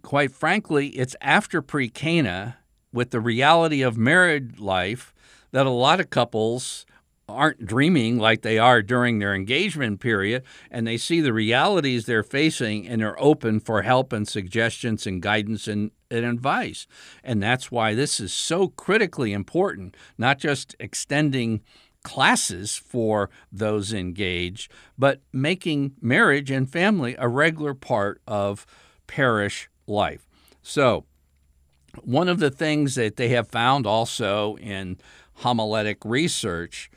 quite 0.02 0.32
frankly, 0.32 0.90
it's 0.90 1.16
after 1.22 1.62
pre 1.62 1.90
Cana 1.90 2.58
with 2.94 3.12
the 3.12 3.20
reality 3.20 3.82
of 3.82 3.98
married 3.98 4.60
life 4.60 5.14
that 5.52 5.66
a 5.66 5.72
lot 5.72 6.00
of 6.00 6.10
couples 6.10 6.86
aren't 7.30 7.66
dreaming 7.66 8.18
like 8.18 8.42
they 8.42 8.58
are 8.58 8.82
during 8.82 9.20
their 9.20 9.36
engagement 9.36 10.00
period 10.00 10.44
and 10.72 10.88
they 10.88 10.98
see 10.98 11.20
the 11.20 11.34
realities 11.34 12.06
they're 12.06 12.24
facing 12.24 12.88
and 12.88 13.04
are 13.04 13.20
open 13.20 13.60
for 13.60 13.82
help 13.82 14.14
and 14.14 14.26
suggestions 14.26 15.06
and 15.06 15.22
guidance 15.22 15.68
and, 15.68 15.92
and 16.10 16.24
advice. 16.24 16.88
And 17.26 17.44
that's 17.44 17.70
why 17.70 17.94
this 17.94 18.22
is 18.22 18.32
so 18.32 18.70
critically 18.70 19.34
important, 19.34 19.98
not 20.18 20.40
just 20.40 20.74
extending 20.80 21.62
classes 22.02 22.78
for 22.78 23.30
those 23.52 23.92
engaged, 23.92 24.72
but 24.98 25.22
making 25.34 25.96
marriage 26.02 26.50
and 26.50 26.72
family 26.72 27.14
a 27.20 27.28
regular 27.28 27.74
part 27.74 28.22
of 28.26 28.66
parish 29.06 29.70
life. 29.86 30.26
So, 30.62 31.04
one 32.04 32.30
of 32.30 32.40
the 32.40 32.52
things 32.52 32.96
that 32.96 33.18
they 33.18 33.30
have 33.30 33.50
found 33.50 33.86
also 33.86 34.56
in 34.58 34.98
homiletic 35.42 35.98
research 36.06 36.90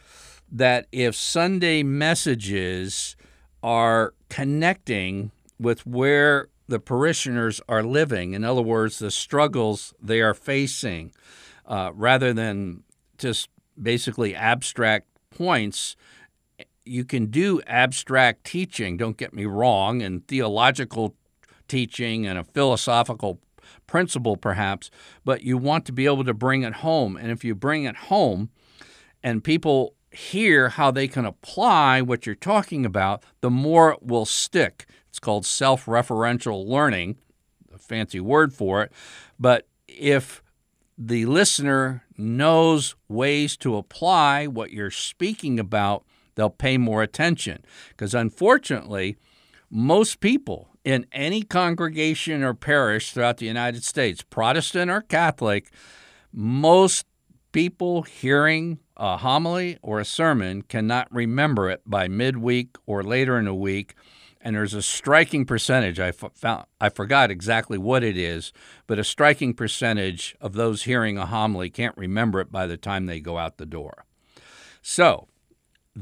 that 0.51 0.87
if 0.93 1.15
Sunday 1.15 1.83
messages 1.83 3.17
are 3.63 4.15
connecting 4.29 5.31
with 5.59 5.87
where 5.87 6.49
the 6.69 6.81
parishioners 6.81 7.61
are 7.69 7.83
living, 7.83 8.33
in 8.33 8.45
other 8.45 8.63
words, 8.63 8.99
the 8.99 9.11
struggles 9.11 9.95
they 10.03 10.21
are 10.21 10.35
facing, 10.35 11.13
uh, 11.67 11.91
rather 11.95 12.33
than 12.33 12.83
just 13.19 13.49
basically 13.81 14.35
abstract 14.35 15.07
points, 15.31 15.97
you 16.85 17.05
can 17.05 17.27
do 17.27 17.61
abstract 17.67 18.45
teaching, 18.45 18.97
don't 18.97 19.17
get 19.17 19.33
me 19.33 19.45
wrong, 19.45 20.03
and 20.03 20.27
theological 20.27 21.15
teaching 21.69 22.27
and 22.27 22.39
a 22.39 22.45
philosophical 22.45 23.39
principle 23.87 24.37
perhaps, 24.37 24.91
but 25.25 25.43
you 25.43 25.57
want 25.57 25.85
to 25.87 25.93
be 25.93 26.07
able 26.07 26.25
to 26.25 26.35
bring 26.35 26.63
it 26.63 26.75
home. 26.75 27.17
And 27.17 27.31
if 27.31 27.45
you 27.45 27.55
bring 27.55 27.85
it 27.85 27.97
home 27.97 28.51
and 29.23 29.45
people 29.45 29.95
hear 30.11 30.71
how 30.71 30.91
they 30.91 31.09
can 31.09 31.25
apply 31.25 32.03
what 32.03 32.27
you're 32.27 32.35
talking 32.35 32.85
about, 32.85 33.23
the 33.41 33.51
more 33.51 33.93
it 33.93 34.03
will 34.03 34.27
stick. 34.27 34.87
It's 35.09 35.19
called 35.19 35.47
self 35.47 35.87
referential 35.87 36.67
learning, 36.67 37.17
a 37.75 37.79
fancy 37.79 38.21
word 38.21 38.53
for 38.53 38.83
it. 38.83 38.93
But 39.39 39.67
if 39.89 40.43
the 40.97 41.27
listener 41.27 42.05
knows 42.17 42.95
ways 43.09 43.57
to 43.59 43.77
apply 43.77 44.47
what 44.47 44.71
you're 44.71 44.91
speaking 44.91 45.59
about, 45.59 46.05
they'll 46.35 46.51
pay 46.51 46.77
more 46.77 47.03
attention. 47.03 47.65
Because 47.89 48.15
unfortunately, 48.15 49.17
most 49.71 50.21
people 50.21 50.69
in 50.85 51.07
any 51.13 51.43
congregation 51.43 52.43
or 52.43 52.55
parish 52.55 53.13
throughout 53.13 53.39
the 53.39 53.47
United 53.47 53.85
States, 53.85 54.23
Protestant 54.23 54.91
or 54.91 55.01
Catholic, 55.03 55.71
most 56.33 57.07
people 57.53 58.03
hearing 58.03 58.79
a 58.97 59.17
homily 59.17 59.79
or 59.83 60.01
a 60.01 60.05
sermon 60.05 60.63
cannot 60.63 61.13
remember 61.13 61.71
it 61.71 61.83
by 61.87 62.09
midweek 62.09 62.77
or 62.87 63.03
later 63.03 63.39
in 63.39 63.47
the 63.47 63.55
week. 63.55 63.95
And 64.43 64.57
there's 64.57 64.75
a 64.75 64.83
striking 64.83 65.45
percentage, 65.45 66.01
I 66.01 66.13
found, 66.13 66.65
I 66.81 66.89
forgot 66.89 67.31
exactly 67.31 67.77
what 67.77 68.03
it 68.03 68.17
is, 68.17 68.53
but 68.87 68.99
a 68.99 69.05
striking 69.05 69.53
percentage 69.53 70.35
of 70.41 70.55
those 70.55 70.85
hearing 70.85 71.19
a 71.19 71.27
homily 71.27 71.69
can't 71.69 71.97
remember 71.97 72.41
it 72.41 72.51
by 72.51 72.67
the 72.67 72.79
time 72.79 73.05
they 73.05 73.21
go 73.21 73.37
out 73.37 73.59
the 73.59 73.67
door. 73.67 74.07
So, 74.81 75.29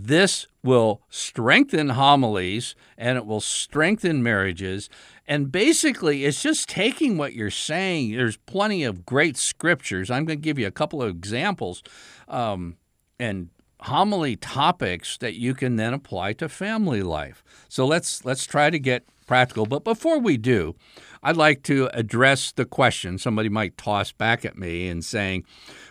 this 0.06 0.46
will 0.62 1.02
strengthen 1.08 1.90
homilies 1.90 2.74
and 2.96 3.16
it 3.16 3.26
will 3.26 3.40
strengthen 3.40 4.22
marriages. 4.22 4.88
And 5.26 5.52
basically, 5.52 6.24
it's 6.24 6.42
just 6.42 6.68
taking 6.68 7.16
what 7.16 7.34
you're 7.34 7.50
saying. 7.50 8.16
There's 8.16 8.36
plenty 8.36 8.84
of 8.84 9.04
great 9.04 9.36
scriptures. 9.36 10.10
I'm 10.10 10.24
going 10.24 10.38
to 10.38 10.42
give 10.42 10.58
you 10.58 10.66
a 10.66 10.72
couple 10.72 11.02
of 11.02 11.10
examples 11.10 11.82
um, 12.28 12.76
and 13.18 13.50
homily 13.82 14.36
topics 14.36 15.16
that 15.18 15.34
you 15.34 15.54
can 15.54 15.76
then 15.76 15.94
apply 15.94 16.32
to 16.34 16.48
family 16.48 17.02
life. 17.02 17.44
So 17.68 17.86
let's 17.86 18.24
let's 18.24 18.46
try 18.46 18.70
to 18.70 18.78
get 18.78 19.04
practical. 19.26 19.66
But 19.66 19.84
before 19.84 20.18
we 20.18 20.36
do, 20.36 20.74
I'd 21.22 21.36
like 21.36 21.62
to 21.64 21.88
address 21.92 22.52
the 22.52 22.64
question 22.64 23.18
somebody 23.18 23.48
might 23.48 23.76
toss 23.76 24.12
back 24.12 24.44
at 24.44 24.58
me 24.58 24.88
and 24.88 25.04
saying, 25.04 25.44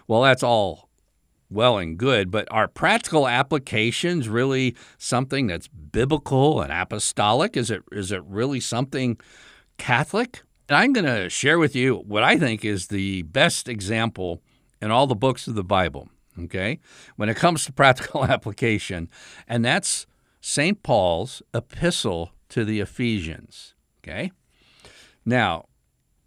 "Well, 0.08 0.22
that's 0.22 0.44
all 0.44 0.87
well 1.50 1.78
and 1.78 1.98
good, 1.98 2.32
but 2.32 2.48
are 2.52 2.68
practical 2.68 3.28
applications 3.28 4.28
really 4.28 4.76
something 4.98 5.48
that's 5.48 5.68
biblical 5.68 6.62
and 6.62 6.72
apostolic? 6.72 7.56
Is 7.56 7.72
it 7.72 7.84
is 7.92 8.12
it 8.12 8.24
really 8.26 8.60
something 8.60 9.18
Catholic? 9.78 10.44
And 10.70 10.78
I'm 10.78 10.94
going 10.94 11.06
to 11.06 11.30
share 11.30 11.60
with 11.60 11.76
you 11.76 11.96
what 11.96 12.24
I 12.24 12.38
think 12.38 12.66
is 12.66 12.88
the 12.88 13.22
best 13.24 13.70
example 13.70 14.42
in 14.82 14.92
all 14.92 15.08
the 15.08 15.16
books 15.16 15.48
of 15.48 15.56
the 15.56 15.64
Bible, 15.64 16.10
okay? 16.38 16.80
When 17.16 17.30
it 17.30 17.38
comes 17.38 17.66
to 17.66 17.72
practical 17.72 18.26
application, 18.30 19.10
and 19.48 19.64
that's 19.64 20.06
St. 20.42 20.84
Paul's 20.84 21.42
epistle 21.54 22.32
to 22.50 22.66
the 22.66 22.82
Ephesians, 22.82 23.76
okay? 24.00 24.32
Now, 25.26 25.66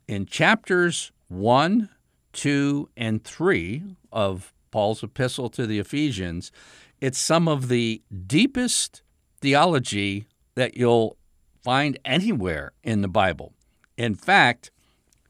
in 0.08 0.26
chapters 0.26 1.12
1, 1.28 1.88
2, 2.32 2.88
and 2.96 3.22
3 3.22 3.82
of 4.10 4.52
Paul's 4.70 5.02
epistle 5.02 5.48
to 5.50 5.66
the 5.66 5.78
Ephesians, 5.78 6.52
it's 7.00 7.18
some 7.18 7.48
of 7.48 7.68
the 7.68 8.02
deepest 8.26 9.02
theology 9.40 10.26
that 10.54 10.76
you'll 10.76 11.16
find 11.62 11.98
anywhere 12.04 12.72
in 12.82 13.02
the 13.02 13.08
Bible. 13.08 13.52
In 13.96 14.14
fact, 14.14 14.70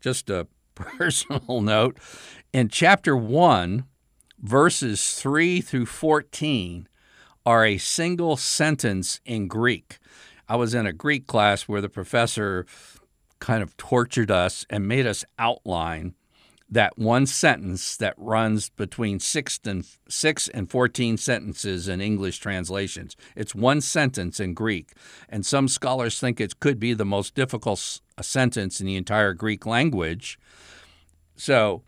just 0.00 0.30
a 0.30 0.46
personal 0.74 1.60
note, 1.60 1.98
in 2.52 2.68
chapter 2.68 3.16
1, 3.16 3.84
verses 4.40 5.14
3 5.14 5.60
through 5.60 5.86
14 5.86 6.88
are 7.46 7.64
a 7.64 7.78
single 7.78 8.36
sentence 8.36 9.20
in 9.24 9.48
Greek. 9.48 9.98
I 10.48 10.56
was 10.56 10.74
in 10.74 10.86
a 10.86 10.92
Greek 10.92 11.26
class 11.26 11.62
where 11.62 11.80
the 11.80 11.88
professor 11.88 12.66
kind 13.38 13.62
of 13.62 13.76
tortured 13.76 14.30
us 14.30 14.66
and 14.68 14.86
made 14.86 15.06
us 15.06 15.24
outline 15.38 16.14
that 16.70 16.96
one 16.96 17.26
sentence 17.26 17.96
that 17.96 18.14
runs 18.16 18.68
between 18.70 19.18
six 19.18 19.58
and 19.64 19.84
six 20.08 20.48
and 20.48 20.70
fourteen 20.70 21.16
sentences 21.16 21.88
in 21.88 22.00
English 22.00 22.38
translations. 22.38 23.16
It's 23.34 23.54
one 23.54 23.80
sentence 23.80 24.38
in 24.38 24.54
Greek, 24.54 24.92
and 25.28 25.44
some 25.44 25.66
scholars 25.66 26.20
think 26.20 26.40
it 26.40 26.60
could 26.60 26.78
be 26.78 26.94
the 26.94 27.04
most 27.04 27.34
difficult 27.34 28.00
sentence 28.20 28.80
in 28.80 28.86
the 28.86 28.96
entire 28.96 29.34
Greek 29.34 29.66
language. 29.66 30.38
So, 31.34 31.82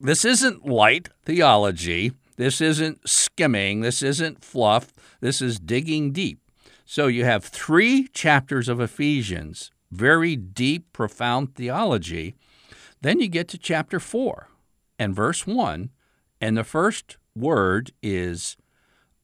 this 0.00 0.24
isn't 0.24 0.66
light 0.66 1.10
theology. 1.24 2.12
This 2.36 2.60
isn't 2.60 3.06
skimming. 3.08 3.80
This 3.80 4.02
isn't 4.02 4.44
fluff. 4.44 4.92
This 5.20 5.42
is 5.42 5.58
digging 5.58 6.12
deep. 6.12 6.40
So, 6.86 7.08
you 7.08 7.24
have 7.24 7.44
three 7.44 8.08
chapters 8.08 8.68
of 8.68 8.80
Ephesians, 8.80 9.70
very 9.90 10.36
deep, 10.36 10.92
profound 10.94 11.54
theology 11.54 12.36
then 13.00 13.20
you 13.20 13.28
get 13.28 13.48
to 13.48 13.58
chapter 13.58 14.00
4 14.00 14.48
and 14.98 15.14
verse 15.14 15.46
1, 15.46 15.90
and 16.40 16.56
the 16.56 16.64
first 16.64 17.16
word 17.34 17.92
is 18.02 18.56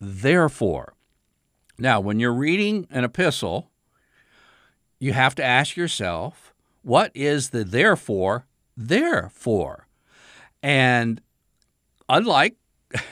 therefore. 0.01 0.95
Now, 1.79 2.01
when 2.01 2.21
you're 2.21 2.33
reading 2.33 2.87
an 2.91 3.05
epistle, 3.05 3.71
you 5.01 5.13
have 5.13 5.35
to 5.37 5.45
ask 5.45 5.77
yourself, 5.77 6.55
what 6.83 7.11
is 7.15 7.51
the 7.51 7.65
therefore 7.65 8.47
there 8.77 9.31
for? 9.35 9.89
And 10.63 11.21
unlike 12.09 12.57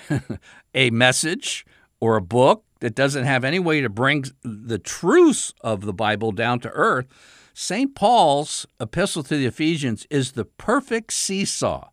a 0.75 0.91
message 0.91 1.67
or 2.01 2.17
a 2.17 2.23
book 2.23 2.65
that 2.81 2.95
doesn't 2.95 3.25
have 3.25 3.45
any 3.45 3.59
way 3.59 3.81
to 3.81 3.89
bring 3.89 4.25
the 4.43 4.79
truths 4.79 5.55
of 5.61 5.83
the 5.83 5.93
Bible 5.93 6.33
down 6.33 6.61
to 6.61 6.71
earth, 6.71 7.07
St. 7.55 7.95
Paul's 7.95 8.67
epistle 8.81 9.23
to 9.25 9.37
the 9.37 9.47
Ephesians 9.47 10.07
is 10.11 10.33
the 10.33 10.45
perfect 10.45 11.13
seesaw. 11.13 11.89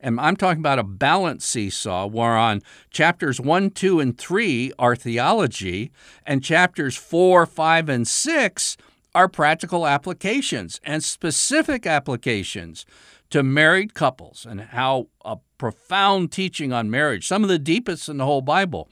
And 0.00 0.18
I'm 0.20 0.36
talking 0.36 0.60
about 0.60 0.78
a 0.78 0.84
balanced 0.84 1.48
seesaw 1.48 2.06
where 2.06 2.36
on 2.36 2.62
chapters 2.90 3.40
1, 3.40 3.70
2, 3.70 4.00
and 4.00 4.18
3 4.18 4.72
are 4.78 4.96
theology, 4.96 5.92
and 6.26 6.42
chapters 6.42 6.96
4, 6.96 7.46
5, 7.46 7.88
and 7.88 8.08
6 8.08 8.76
are 9.14 9.28
practical 9.28 9.86
applications 9.86 10.80
and 10.84 11.04
specific 11.04 11.86
applications 11.86 12.86
to 13.30 13.42
married 13.42 13.94
couples 13.94 14.46
and 14.48 14.60
how 14.60 15.08
a 15.24 15.36
profound 15.58 16.32
teaching 16.32 16.72
on 16.72 16.90
marriage, 16.90 17.26
some 17.26 17.42
of 17.42 17.48
the 17.48 17.58
deepest 17.58 18.08
in 18.08 18.18
the 18.18 18.24
whole 18.24 18.42
Bible, 18.42 18.88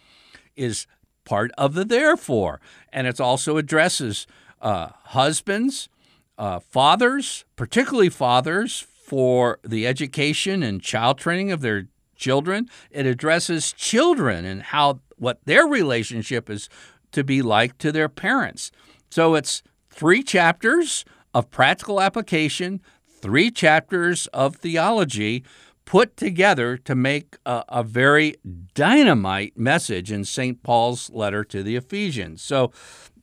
is 0.56 0.86
part 1.24 1.50
of 1.58 1.74
the 1.74 1.84
therefore. 1.84 2.60
And 2.92 3.06
it 3.06 3.20
also 3.20 3.56
addresses 3.56 4.26
uh, 4.60 4.90
husbands, 5.04 5.88
uh, 6.40 6.59
fathers, 6.59 7.44
particularly 7.54 8.09
fathers, 8.09 8.80
for 9.04 9.59
the 9.62 9.87
education 9.87 10.62
and 10.62 10.82
child 10.82 11.18
training 11.18 11.52
of 11.52 11.61
their 11.61 11.88
children. 12.16 12.68
It 12.90 13.06
addresses 13.06 13.73
children 13.73 14.44
and 14.44 14.62
how 14.62 15.00
what 15.16 15.38
their 15.44 15.66
relationship 15.66 16.49
is 16.49 16.70
to 17.12 17.23
be 17.23 17.42
like 17.42 17.76
to 17.78 17.92
their 17.92 18.09
parents. 18.09 18.73
So 19.11 19.35
it's 19.35 19.62
three 19.90 20.23
chapters 20.23 21.04
of 21.35 21.50
practical 21.50 22.00
application, 22.00 22.80
three 23.20 23.50
chapters 23.50 24.26
of 24.28 24.56
theology 24.56 25.44
put 25.90 26.16
together 26.16 26.76
to 26.76 26.94
make 26.94 27.37
a, 27.44 27.64
a, 27.68 27.82
very 27.82 28.37
dynamite 28.75 29.59
message 29.59 30.12
in 30.12 30.25
St. 30.25 30.62
Paul's 30.62 31.11
letter 31.11 31.42
to 31.42 31.64
the 31.64 31.75
Ephesians. 31.75 32.42
So 32.42 32.70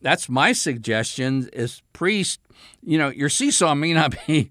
that's 0.02 0.28
my 0.28 0.52
suggestion 0.52 1.48
is 1.54 1.80
priest, 1.94 2.40
you 2.82 2.98
know, 2.98 3.08
your 3.08 3.30
seesaw 3.30 3.74
may 3.74 3.94
not 3.94 4.14
be 4.26 4.50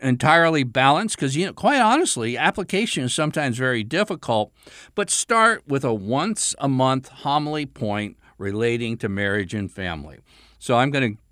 entirely 0.00 0.64
balanced 0.64 1.16
because 1.16 1.36
you 1.36 1.44
know 1.44 1.52
quite 1.52 1.80
honestly 1.80 2.38
application 2.38 3.04
is 3.04 3.14
sometimes 3.14 3.56
very 3.56 3.82
difficult 3.82 4.52
but 4.94 5.08
start 5.08 5.62
with 5.66 5.84
a 5.84 5.94
once 5.94 6.54
a 6.58 6.68
month 6.68 7.08
homily 7.08 7.64
point 7.64 8.14
relating 8.36 8.98
to 8.98 9.08
marriage 9.08 9.54
and 9.54 9.72
family 9.72 10.18
so 10.58 10.76
i'm 10.76 10.90
going 10.90 11.14
to 11.14 11.22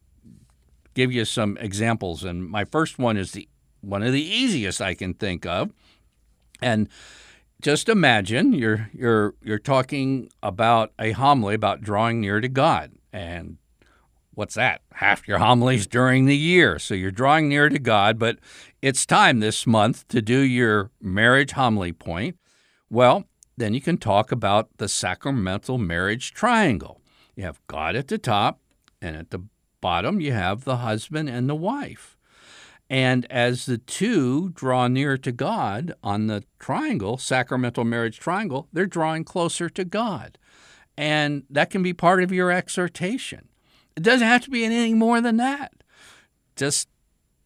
give 0.94 1.12
you 1.12 1.26
some 1.26 1.58
examples 1.61 2.25
and 2.25 2.49
my 2.49 2.64
first 2.64 2.99
one 2.99 3.18
is 3.18 3.32
the 3.32 3.46
one 3.82 4.02
of 4.02 4.14
the 4.14 4.25
easiest 4.25 4.80
i 4.80 4.94
can 4.94 5.12
think 5.12 5.44
of 5.44 5.70
and 6.61 6.88
just 7.61 7.88
imagine 7.88 8.52
you're 8.52 8.90
you're 8.92 9.34
you're 9.42 9.58
talking 9.58 10.30
about 10.42 10.92
a 10.99 11.12
homily 11.12 11.54
about 11.54 11.80
drawing 11.80 12.20
near 12.20 12.40
to 12.40 12.49
god 12.49 12.92
and 13.12 13.58
what's 14.34 14.54
that? 14.54 14.82
Half 14.94 15.26
your 15.26 15.38
homilies 15.38 15.87
during 15.87 16.26
the 16.26 16.37
year. 16.37 16.78
So 16.78 16.94
you're 16.94 17.11
drawing 17.11 17.49
near 17.49 17.68
to 17.68 17.78
God, 17.78 18.18
but 18.18 18.38
it's 18.82 19.06
time 19.06 19.40
this 19.40 19.66
month 19.66 20.06
to 20.08 20.20
do 20.20 20.38
your 20.40 20.90
marriage 21.00 21.52
homily 21.52 21.92
point. 21.92 22.37
Well, 22.90 23.25
then 23.56 23.75
you 23.75 23.80
can 23.80 23.99
talk 23.99 24.32
about 24.32 24.68
the 24.78 24.88
sacramental 24.88 25.78
marriage 25.78 26.32
triangle. 26.32 27.00
You 27.37 27.44
have 27.44 27.61
God 27.66 27.96
at 27.96 28.08
the 28.08 28.18
top, 28.18 28.61
and 29.00 29.16
at 29.16 29.30
the 29.30 29.44
bottom, 29.80 30.20
you 30.20 30.32
have 30.32 30.64
the 30.64 30.78
husband 30.78 31.28
and 31.28 31.49
the 31.49 31.54
wife. 31.54 32.13
And 32.94 33.26
as 33.28 33.66
the 33.66 33.78
two 33.78 34.50
draw 34.50 34.86
near 34.86 35.18
to 35.18 35.32
God 35.32 35.94
on 36.04 36.28
the 36.28 36.44
triangle, 36.60 37.18
sacramental 37.18 37.82
marriage 37.82 38.20
triangle, 38.20 38.68
they're 38.72 38.86
drawing 38.86 39.24
closer 39.24 39.68
to 39.70 39.84
God. 39.84 40.38
And 40.96 41.42
that 41.50 41.70
can 41.70 41.82
be 41.82 41.92
part 41.92 42.22
of 42.22 42.30
your 42.30 42.52
exhortation. 42.52 43.48
It 43.96 44.04
doesn't 44.04 44.28
have 44.28 44.44
to 44.44 44.50
be 44.50 44.64
anything 44.64 44.96
more 44.96 45.20
than 45.20 45.38
that. 45.38 45.72
Just, 46.54 46.88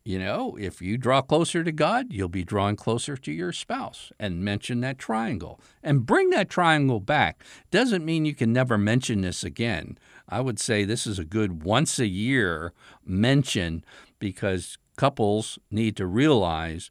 you 0.05 0.19
know, 0.19 0.55
if 0.61 0.83
you 0.83 0.99
draw 0.99 1.23
closer 1.23 1.65
to 1.65 1.73
God, 1.73 2.13
you'll 2.13 2.29
be 2.29 2.45
drawing 2.45 2.77
closer 2.77 3.17
to 3.17 3.33
your 3.33 3.53
spouse 3.53 4.13
and 4.21 4.45
mention 4.45 4.83
that 4.83 4.99
triangle 4.99 5.63
and 5.83 6.05
bring 6.05 6.29
that 6.29 6.51
triangle 6.51 7.01
back. 7.01 7.43
Doesn't 7.71 8.05
mean 8.05 8.27
you 8.27 8.35
can 8.35 8.53
never 8.53 8.77
mention 8.77 9.23
this 9.23 9.43
again. 9.43 9.97
I 10.29 10.43
would 10.43 10.61
say 10.61 10.85
this 10.85 11.07
is 11.07 11.19
a 11.19 11.25
good 11.25 11.63
once 11.63 11.99
a 11.99 12.07
year 12.07 12.75
mention 13.07 13.83
because 14.19 14.77
couples 14.99 15.59
need 15.71 15.97
to 15.97 16.07
realize 16.07 16.91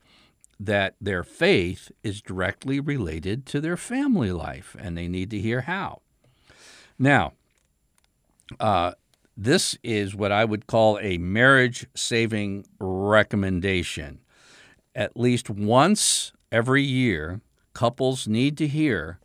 that 0.60 0.96
their 1.00 1.24
faith 1.24 1.92
is 2.04 2.22
directly 2.22 2.80
related 2.80 3.46
to 3.46 3.62
their 3.62 3.78
family 3.78 4.32
life 4.32 4.76
and 4.80 4.98
they 4.98 5.08
need 5.08 5.30
to 5.30 5.40
hear 5.40 5.62
how. 5.62 6.02
Now, 6.98 7.34
uh, 8.60 8.94
this 9.36 9.78
is 9.84 10.16
what 10.16 10.32
I 10.32 10.46
would 10.46 10.66
call 10.66 10.98
a 11.00 11.18
marriage 11.20 11.86
saving 11.96 12.66
recommendation. 12.80 14.20
At 14.96 15.18
least 15.18 15.50
once 15.50 16.32
every 16.52 16.84
year, 16.84 17.42
couples 17.74 18.26
need 18.26 18.58
to 18.58 18.68
hear 18.68 19.20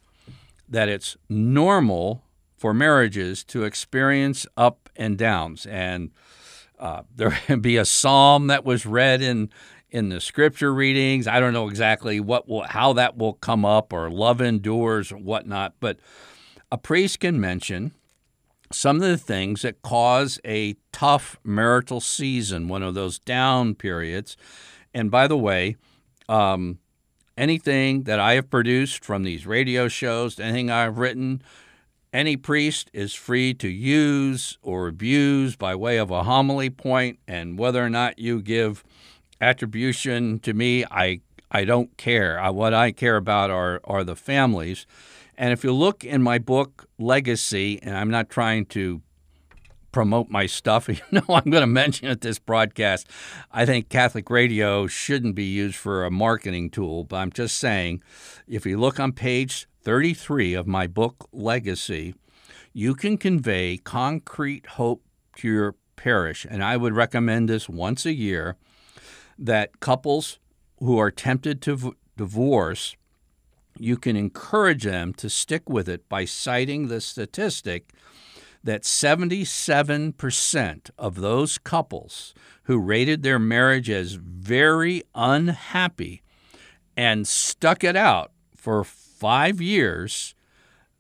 that 0.68 0.88
it's 0.88 1.16
normal 1.28 2.24
for 2.58 2.74
marriages 2.74 3.44
to 3.44 3.62
experience 3.62 4.44
up 4.56 4.90
and 4.96 5.16
downs. 5.16 5.66
And 5.66 6.10
uh, 6.82 7.02
there 7.16 7.30
can 7.30 7.60
be 7.60 7.78
a 7.78 7.84
psalm 7.86 8.48
that 8.48 8.64
was 8.64 8.84
read 8.84 9.22
in 9.22 9.48
in 9.90 10.08
the 10.08 10.20
scripture 10.20 10.72
readings. 10.72 11.26
I 11.26 11.38
don't 11.38 11.52
know 11.52 11.68
exactly 11.68 12.18
what 12.18 12.48
will 12.48 12.64
how 12.64 12.92
that 12.94 13.16
will 13.16 13.34
come 13.34 13.64
up 13.64 13.92
or 13.92 14.10
love 14.10 14.40
endures 14.40 15.12
or 15.12 15.18
whatnot, 15.18 15.74
but 15.80 15.98
a 16.70 16.78
priest 16.78 17.20
can 17.20 17.40
mention 17.40 17.92
some 18.72 18.96
of 18.96 19.02
the 19.02 19.18
things 19.18 19.62
that 19.62 19.82
cause 19.82 20.40
a 20.46 20.74
tough 20.92 21.38
marital 21.44 22.00
season, 22.00 22.68
one 22.68 22.82
of 22.82 22.94
those 22.94 23.18
down 23.18 23.74
periods. 23.74 24.36
And 24.94 25.10
by 25.10 25.26
the 25.26 25.36
way, 25.36 25.76
um, 26.28 26.78
anything 27.36 28.04
that 28.04 28.18
I 28.18 28.34
have 28.34 28.48
produced 28.50 29.04
from 29.04 29.24
these 29.24 29.46
radio 29.46 29.88
shows, 29.88 30.40
anything 30.40 30.70
I've 30.70 30.96
written, 30.96 31.42
any 32.12 32.36
priest 32.36 32.90
is 32.92 33.14
free 33.14 33.54
to 33.54 33.68
use 33.68 34.58
or 34.62 34.88
abuse 34.88 35.56
by 35.56 35.74
way 35.74 35.96
of 35.96 36.10
a 36.10 36.24
homily 36.24 36.68
point, 36.68 37.18
and 37.26 37.58
whether 37.58 37.84
or 37.84 37.90
not 37.90 38.18
you 38.18 38.42
give 38.42 38.84
attribution 39.40 40.38
to 40.40 40.52
me, 40.52 40.84
I 40.90 41.20
I 41.50 41.64
don't 41.64 41.94
care. 41.98 42.40
I, 42.40 42.48
what 42.50 42.72
I 42.72 42.92
care 42.92 43.16
about 43.16 43.50
are 43.50 43.80
are 43.84 44.04
the 44.04 44.16
families. 44.16 44.86
And 45.36 45.52
if 45.52 45.64
you 45.64 45.72
look 45.72 46.04
in 46.04 46.22
my 46.22 46.38
book, 46.38 46.86
Legacy, 46.98 47.80
and 47.82 47.96
I'm 47.96 48.10
not 48.10 48.28
trying 48.28 48.66
to 48.66 49.02
promote 49.90 50.28
my 50.30 50.46
stuff, 50.46 50.88
you 50.88 50.96
know 51.10 51.24
I'm 51.28 51.50
going 51.50 51.62
to 51.62 51.66
mention 51.66 52.08
it 52.08 52.20
this 52.20 52.38
broadcast. 52.38 53.08
I 53.50 53.64
think 53.64 53.88
Catholic 53.88 54.28
radio 54.28 54.86
shouldn't 54.86 55.34
be 55.34 55.44
used 55.44 55.76
for 55.76 56.04
a 56.04 56.10
marketing 56.10 56.70
tool, 56.70 57.04
but 57.04 57.16
I'm 57.16 57.32
just 57.32 57.58
saying 57.58 58.02
if 58.46 58.66
you 58.66 58.78
look 58.78 59.00
on 59.00 59.12
page 59.12 59.66
33 59.82 60.54
of 60.54 60.66
my 60.66 60.86
book, 60.86 61.28
Legacy, 61.32 62.14
you 62.72 62.94
can 62.94 63.18
convey 63.18 63.76
concrete 63.76 64.66
hope 64.66 65.02
to 65.36 65.48
your 65.48 65.74
parish. 65.96 66.46
And 66.48 66.62
I 66.62 66.76
would 66.76 66.94
recommend 66.94 67.48
this 67.48 67.68
once 67.68 68.06
a 68.06 68.12
year 68.12 68.56
that 69.38 69.80
couples 69.80 70.38
who 70.78 70.98
are 70.98 71.10
tempted 71.10 71.60
to 71.62 71.76
v- 71.76 71.92
divorce 72.16 72.96
you 73.78 73.96
can 73.96 74.16
encourage 74.16 74.84
them 74.84 75.12
to 75.14 75.30
stick 75.30 75.68
with 75.68 75.88
it 75.88 76.08
by 76.08 76.24
citing 76.24 76.88
the 76.88 77.00
statistic 77.00 77.92
that 78.64 78.82
77% 78.82 80.90
of 80.96 81.16
those 81.16 81.58
couples 81.58 82.32
who 82.64 82.78
rated 82.78 83.22
their 83.22 83.38
marriage 83.38 83.90
as 83.90 84.12
very 84.12 85.02
unhappy 85.14 86.22
and 86.96 87.26
stuck 87.26 87.82
it 87.82 87.96
out 87.96 88.30
for 88.54 88.84
five 89.22 89.60
years 89.60 90.34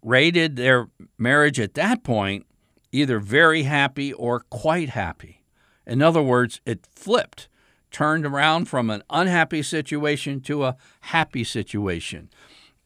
rated 0.02 0.56
their 0.56 0.88
marriage 1.18 1.60
at 1.60 1.74
that 1.74 2.02
point 2.02 2.46
either 2.90 3.18
very 3.18 3.62
happy 3.62 4.12
or 4.12 4.40
quite 4.50 4.90
happy. 4.90 5.42
In 5.86 6.02
other 6.02 6.22
words, 6.22 6.60
it 6.66 6.86
flipped, 6.94 7.48
turned 7.90 8.26
around 8.26 8.66
from 8.66 8.90
an 8.90 9.02
unhappy 9.10 9.62
situation 9.62 10.40
to 10.42 10.64
a 10.64 10.76
happy 11.00 11.44
situation 11.44 12.28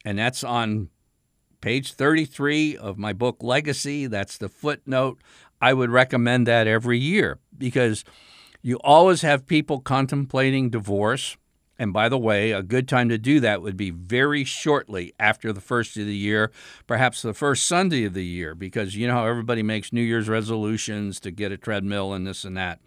and 0.07 0.21
that's 0.21 0.45
on 0.45 0.89
page 1.61 1.93
33 1.93 2.77
of 2.77 2.97
my 2.97 3.13
book 3.13 3.39
Legacy. 3.41 4.07
That's 4.07 4.39
the 4.39 4.49
footnote. 4.49 5.21
I 5.61 5.75
would 5.75 5.91
recommend 5.91 6.47
that 6.47 6.69
every 6.69 6.99
year 6.99 7.41
because 7.59 8.05
you 8.63 8.77
always 8.85 9.23
have 9.23 9.47
people 9.47 9.81
contemplating 9.81 10.71
divorce. 10.71 11.37
And 11.79 11.93
by 11.93 12.09
the 12.09 12.19
way, 12.19 12.53
a 12.53 12.63
good 12.63 12.89
time 12.89 13.09
to 13.11 13.19
do 13.19 13.41
that 13.41 13.63
would 13.63 13.77
be 13.77 13.91
very 13.91 14.45
shortly 14.45 15.13
after 15.21 15.53
the 15.53 15.61
first 15.61 15.97
of 15.97 16.07
the 16.07 16.17
year, 16.17 16.51
perhaps 16.87 17.23
the 17.23 17.35
first 17.35 17.67
Sunday 17.67 18.05
of 18.05 18.15
the 18.15 18.25
year, 18.25 18.55
because 18.55 18.97
you 18.97 19.07
know 19.07 19.15
how 19.15 19.27
everybody 19.27 19.63
makes 19.63 19.93
New 19.93 20.03
Year's 20.03 20.29
resolutions 20.29 21.21
to 21.21 21.31
get 21.31 21.53
a 21.53 21.57
treadmill 21.57 22.13
and 22.13 22.27
this 22.27 22.45
and 22.45 22.57
that. 22.57 22.81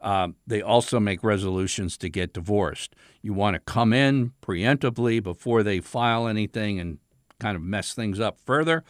Uh, 0.00 0.28
they 0.46 0.60
also 0.60 1.00
make 1.00 1.24
resolutions 1.24 1.96
to 1.96 2.08
get 2.08 2.34
divorced. 2.34 2.94
You 3.22 3.32
want 3.32 3.54
to 3.54 3.60
come 3.60 3.92
in 3.92 4.32
preemptively 4.42 5.22
before 5.22 5.62
they 5.62 5.80
file 5.80 6.28
anything 6.28 6.78
and 6.78 6.98
kind 7.40 7.56
of 7.56 7.62
mess 7.62 7.94
things 7.94 8.20
up 8.20 8.38
further 8.44 8.84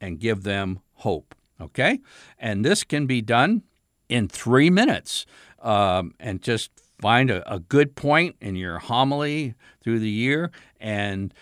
and 0.00 0.20
give 0.20 0.44
them 0.44 0.80
hope. 0.94 1.34
Okay? 1.60 2.00
And 2.38 2.64
this 2.64 2.84
can 2.84 3.06
be 3.06 3.20
done 3.20 3.62
in 4.08 4.28
three 4.28 4.70
minutes 4.70 5.26
um, 5.60 6.14
and 6.20 6.42
just 6.42 6.70
find 7.02 7.30
a, 7.30 7.52
a 7.52 7.58
good 7.58 7.94
point 7.94 8.36
in 8.40 8.56
your 8.56 8.78
homily 8.78 9.54
through 9.82 9.98
the 9.98 10.10
year 10.10 10.50
and 10.80 11.34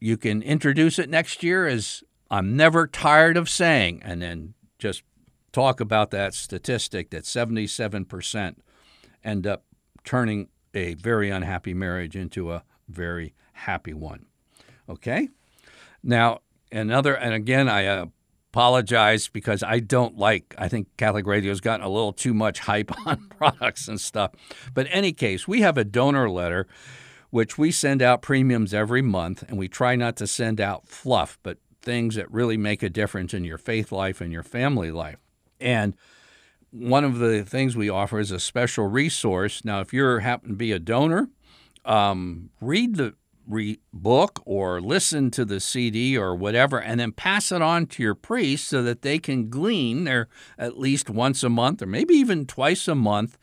you 0.00 0.16
can 0.16 0.42
introduce 0.42 0.98
it 0.98 1.10
next 1.10 1.42
year 1.42 1.66
as 1.66 2.02
I'm 2.30 2.56
never 2.56 2.86
tired 2.86 3.36
of 3.36 3.48
saying, 3.48 4.02
and 4.04 4.20
then 4.20 4.54
just 4.78 5.02
talk 5.52 5.80
about 5.80 6.10
that 6.10 6.34
statistic 6.34 7.10
that 7.10 7.24
77% 7.24 8.56
end 9.24 9.46
up 9.46 9.64
turning 10.04 10.48
a 10.74 10.94
very 10.94 11.30
unhappy 11.30 11.74
marriage 11.74 12.14
into 12.14 12.52
a 12.52 12.64
very 12.88 13.34
happy 13.52 13.94
one. 13.94 14.26
Okay? 14.88 15.28
Now, 16.02 16.40
another, 16.70 17.14
and 17.14 17.34
again, 17.34 17.68
I 17.68 17.86
uh, 17.86 18.06
apologize 18.58 19.28
because 19.28 19.62
I 19.62 19.78
don't 19.78 20.18
like, 20.18 20.52
I 20.58 20.66
think 20.66 20.88
Catholic 20.96 21.26
radio's 21.28 21.60
gotten 21.60 21.86
a 21.86 21.88
little 21.88 22.12
too 22.12 22.34
much 22.34 22.58
hype 22.58 22.90
on 23.06 23.28
products 23.28 23.86
and 23.86 24.00
stuff. 24.00 24.32
But 24.74 24.88
any 24.90 25.12
case, 25.12 25.46
we 25.46 25.60
have 25.60 25.78
a 25.78 25.84
donor 25.84 26.28
letter 26.28 26.66
which 27.30 27.56
we 27.56 27.70
send 27.70 28.02
out 28.02 28.22
premiums 28.22 28.72
every 28.74 29.02
month, 29.02 29.44
and 29.46 29.58
we 29.58 29.68
try 29.68 29.94
not 29.94 30.16
to 30.16 30.26
send 30.26 30.60
out 30.60 30.88
fluff, 30.88 31.38
but 31.42 31.58
things 31.82 32.16
that 32.16 32.28
really 32.32 32.56
make 32.56 32.82
a 32.82 32.88
difference 32.88 33.32
in 33.32 33.44
your 33.44 33.58
faith 33.58 33.92
life 33.92 34.20
and 34.20 34.32
your 34.32 34.42
family 34.42 34.90
life. 34.90 35.18
And 35.60 35.94
one 36.70 37.04
of 37.04 37.18
the 37.18 37.44
things 37.44 37.76
we 37.76 37.90
offer 37.90 38.18
is 38.18 38.32
a 38.32 38.40
special 38.40 38.86
resource. 38.86 39.64
Now, 39.64 39.80
if 39.80 39.92
you 39.92 40.04
happen 40.04 40.48
to 40.48 40.56
be 40.56 40.72
a 40.72 40.78
donor, 40.78 41.28
um, 41.84 42.48
read 42.60 42.96
the 42.96 43.14
re- 43.48 43.80
book 43.92 44.42
or 44.44 44.80
listen 44.80 45.30
to 45.32 45.44
the 45.44 45.60
CD 45.60 46.16
or 46.16 46.34
whatever, 46.34 46.78
and 46.78 47.00
then 47.00 47.12
pass 47.12 47.50
it 47.50 47.62
on 47.62 47.86
to 47.86 48.02
your 48.02 48.14
priest 48.14 48.68
so 48.68 48.82
that 48.82 49.02
they 49.02 49.18
can 49.18 49.48
glean 49.48 50.04
their 50.04 50.28
at 50.58 50.78
least 50.78 51.10
once 51.10 51.42
a 51.42 51.48
month 51.48 51.82
or 51.82 51.86
maybe 51.86 52.14
even 52.14 52.46
twice 52.46 52.86
a 52.86 52.94
month 52.94 53.38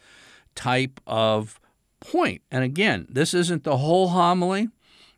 type 0.54 1.02
of 1.06 1.60
point. 2.00 2.42
And 2.52 2.64
again, 2.64 3.08
this 3.10 3.34
isn't 3.34 3.64
the 3.64 3.78
whole 3.78 4.10
homily. 4.10 4.70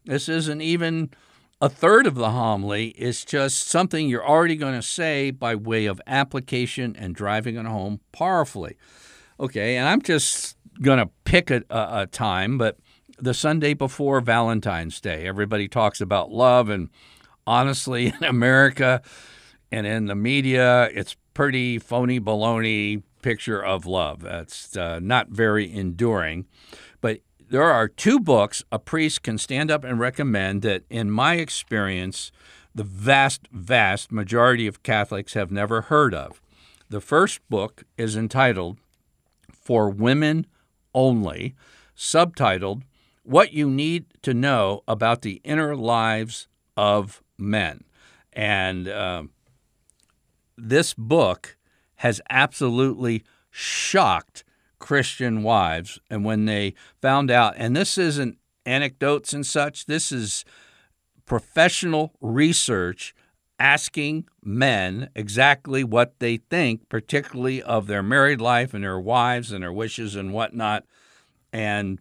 This 0.06 0.30
isn't 0.30 0.62
even 0.62 1.12
a 1.60 1.70
third 1.70 2.06
of 2.06 2.16
the 2.16 2.32
homily 2.32 2.90
is 2.90 3.26
just 3.26 3.68
something 3.68 4.08
you're 4.08 4.28
already 4.28 4.56
going 4.56 4.76
to 4.76 4.82
say 4.82 5.32
by 5.32 5.56
way 5.56 5.86
of 5.86 6.02
application 6.06 6.96
and 6.96 7.16
driving 7.16 7.56
it 7.56 7.66
home 7.66 8.00
powerfully. 8.12 8.78
Okay, 9.40 9.76
and 9.76 9.88
I'm 9.88 10.02
just 10.02 10.56
going 10.82 11.00
to 11.00 11.10
pick 11.26 11.50
a, 11.50 11.64
a, 11.70 12.02
a, 12.02 12.08
time, 12.08 12.58
but 12.58 12.78
the 13.18 13.34
Sunday 13.34 13.74
before 13.74 14.22
Valentine's 14.22 15.02
Day, 15.02 15.28
everybody 15.28 15.68
talks 15.68 16.02
about 16.02 16.32
love, 16.32 16.70
and 16.70 16.90
honestly, 17.46 18.08
in 18.22 18.24
America 18.24 19.02
and 19.72 19.86
in 19.86 20.06
the 20.06 20.16
media, 20.16 20.90
it's 20.94 21.16
pretty 21.34 21.80
phony 21.80 22.20
baloney 22.20 23.04
picture 23.22 23.64
of 23.64 23.86
love. 23.86 24.22
That's 24.22 24.78
uh, 24.78 25.00
not 25.02 25.30
very 25.30 25.72
enduring. 25.72 26.46
But 27.02 27.20
there 27.50 27.64
are 27.64 27.88
two 27.88 28.20
books 28.20 28.64
a 28.72 28.80
priest 28.80 29.24
can 29.24 29.38
stand 29.38 29.70
up 29.70 29.84
and 29.84 30.00
recommend 30.00 30.62
that, 30.62 30.84
in 30.90 31.12
my 31.12 31.36
experience, 31.36 32.32
the 32.74 32.84
vast, 32.84 33.48
vast 33.52 34.12
majority 34.12 34.68
of 34.68 34.84
Catholics 34.84 35.34
have 35.34 35.52
never 35.52 35.82
heard 35.82 36.14
of. 36.14 36.42
The 36.90 37.02
first 37.02 37.40
book 37.50 37.84
is 37.98 38.16
entitled 38.16 38.78
For 39.52 39.90
Women 39.90 40.46
Only, 40.94 41.56
subtitled 41.96 42.84
What 43.28 43.52
You 43.52 43.70
Need 43.70 44.06
to 44.22 44.34
Know 44.34 44.84
About 44.88 45.22
the 45.22 45.42
Inner 45.44 45.76
Lives 45.76 46.48
of 46.78 47.22
Men. 47.38 47.84
And 48.32 48.88
uh, 48.88 49.24
this 50.58 50.94
book 50.94 51.58
has 51.96 52.22
absolutely 52.30 53.26
shocked 53.52 54.46
Christian 54.80 55.44
wives. 55.44 56.00
And 56.10 56.24
when 56.24 56.46
they 56.46 56.74
found 57.02 57.30
out, 57.30 57.56
and 57.58 57.76
this 57.76 57.98
isn't 57.98 58.38
anecdotes 58.66 59.34
and 59.34 59.46
such, 59.46 59.88
this 59.88 60.14
is 60.14 60.46
professional 61.26 62.14
research 62.22 63.14
asking 63.60 64.30
men 64.42 65.10
exactly 65.16 65.84
what 65.84 66.18
they 66.20 66.38
think, 66.38 66.88
particularly 66.88 67.62
of 67.62 67.88
their 67.88 68.04
married 68.04 68.40
life 68.40 68.74
and 68.74 68.86
their 68.86 69.02
wives 69.02 69.52
and 69.52 69.64
their 69.64 69.74
wishes 69.74 70.16
and 70.16 70.32
whatnot. 70.32 70.86
And 71.52 72.00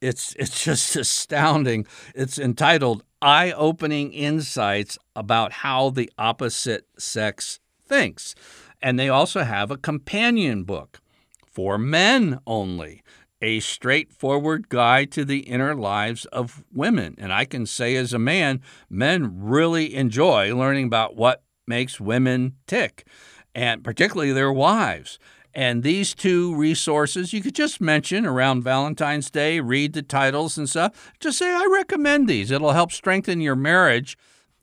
it's 0.00 0.34
it's 0.38 0.64
just 0.64 0.96
astounding. 1.04 1.86
It's 2.14 2.38
entitled 2.38 3.04
Eye-Opening 3.22 4.12
Insights 4.12 4.98
about 5.14 5.52
how 5.52 5.90
the 5.90 6.10
opposite 6.18 6.86
sex 6.98 7.60
thinks. 7.86 8.34
And 8.82 8.98
they 8.98 9.08
also 9.08 9.42
have 9.42 9.70
a 9.70 9.76
companion 9.76 10.64
book 10.64 11.00
for 11.44 11.76
men 11.76 12.40
only, 12.46 13.02
a 13.42 13.60
straightforward 13.60 14.68
guide 14.68 15.10
to 15.12 15.24
the 15.24 15.40
inner 15.40 15.74
lives 15.74 16.24
of 16.26 16.64
women. 16.72 17.14
And 17.18 17.32
I 17.32 17.44
can 17.44 17.66
say, 17.66 17.96
as 17.96 18.14
a 18.14 18.18
man, 18.18 18.62
men 18.88 19.42
really 19.42 19.94
enjoy 19.94 20.54
learning 20.56 20.86
about 20.86 21.16
what 21.16 21.42
makes 21.66 22.00
women 22.00 22.56
tick, 22.66 23.06
and 23.54 23.84
particularly 23.84 24.32
their 24.32 24.52
wives. 24.52 25.18
And 25.54 25.82
these 25.82 26.14
two 26.14 26.54
resources 26.54 27.32
you 27.32 27.42
could 27.42 27.54
just 27.54 27.80
mention 27.80 28.24
around 28.24 28.62
Valentine's 28.62 29.30
Day, 29.30 29.60
read 29.60 29.92
the 29.92 30.02
titles 30.02 30.56
and 30.56 30.68
stuff. 30.68 31.12
Just 31.18 31.38
say, 31.38 31.48
I 31.48 31.68
recommend 31.72 32.28
these. 32.28 32.50
It'll 32.50 32.72
help 32.72 32.92
strengthen 32.92 33.40
your 33.40 33.56
marriage 33.56 34.16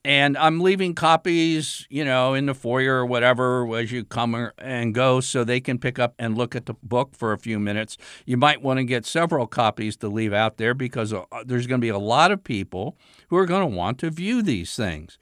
and 0.08 0.38
I'm 0.38 0.62
leaving 0.62 0.96
copies, 0.96 1.86
you 1.90 2.06
know, 2.06 2.34
in 2.34 2.46
the 2.46 2.54
foyer 2.54 2.96
or 2.96 3.06
whatever 3.06 3.76
as 3.76 3.92
you 3.92 4.06
come 4.06 4.52
and 4.58 4.96
go 4.96 5.20
so 5.20 5.44
they 5.44 5.60
can 5.60 5.80
pick 5.80 6.00
up 6.00 6.16
and 6.18 6.38
look 6.38 6.56
at 6.56 6.66
the 6.66 6.76
book 6.82 7.14
for 7.14 7.34
a 7.34 7.38
few 7.38 7.60
minutes. 7.60 7.98
You 8.26 8.38
might 8.38 8.62
want 8.62 8.78
to 8.78 8.86
get 8.86 9.06
several 9.06 9.48
copies 9.48 9.98
to 9.98 10.08
leave 10.08 10.32
out 10.32 10.56
there 10.56 10.74
because 10.74 11.12
uh, 11.12 11.26
there's 11.46 11.68
going 11.68 11.82
to 11.82 11.86
be 11.86 11.90
a 11.90 11.98
lot 11.98 12.32
of 12.32 12.42
people 12.42 12.98
who 13.28 13.36
are 13.36 13.46
going 13.46 13.70
to 13.70 13.76
want 13.76 14.00
to 14.00 14.10
view 14.10 14.42
these 14.42 14.74
things. 14.78 15.18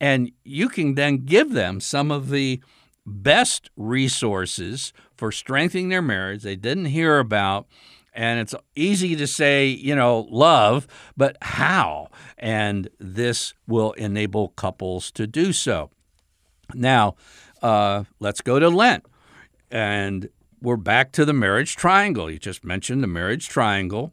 And 0.00 0.32
you 0.42 0.68
can 0.68 0.96
then 0.96 1.18
give 1.18 1.52
them 1.52 1.78
some 1.78 2.10
of 2.10 2.30
the 2.30 2.60
best 3.06 3.70
resources 3.76 4.92
for 5.16 5.30
strengthening 5.30 5.88
their 5.88 6.02
marriage 6.02 6.42
they 6.42 6.56
didn't 6.56 6.86
hear 6.86 7.18
about 7.18 7.66
and 8.14 8.38
it's 8.38 8.54
easy 8.76 9.16
to 9.16 9.26
say, 9.26 9.66
you 9.66 9.96
know, 9.96 10.28
love, 10.30 10.86
but 11.16 11.36
how? 11.42 12.10
And 12.38 12.88
this 13.00 13.54
will 13.66 13.92
enable 13.92 14.48
couples 14.48 15.10
to 15.12 15.26
do 15.26 15.52
so. 15.52 15.90
Now, 16.72 17.16
uh, 17.60 18.04
let's 18.20 18.40
go 18.40 18.60
to 18.60 18.68
Lent. 18.68 19.04
And 19.70 20.28
we're 20.62 20.76
back 20.76 21.10
to 21.12 21.24
the 21.24 21.32
marriage 21.32 21.74
triangle. 21.74 22.30
You 22.30 22.38
just 22.38 22.64
mentioned 22.64 23.02
the 23.02 23.08
marriage 23.08 23.48
triangle. 23.48 24.12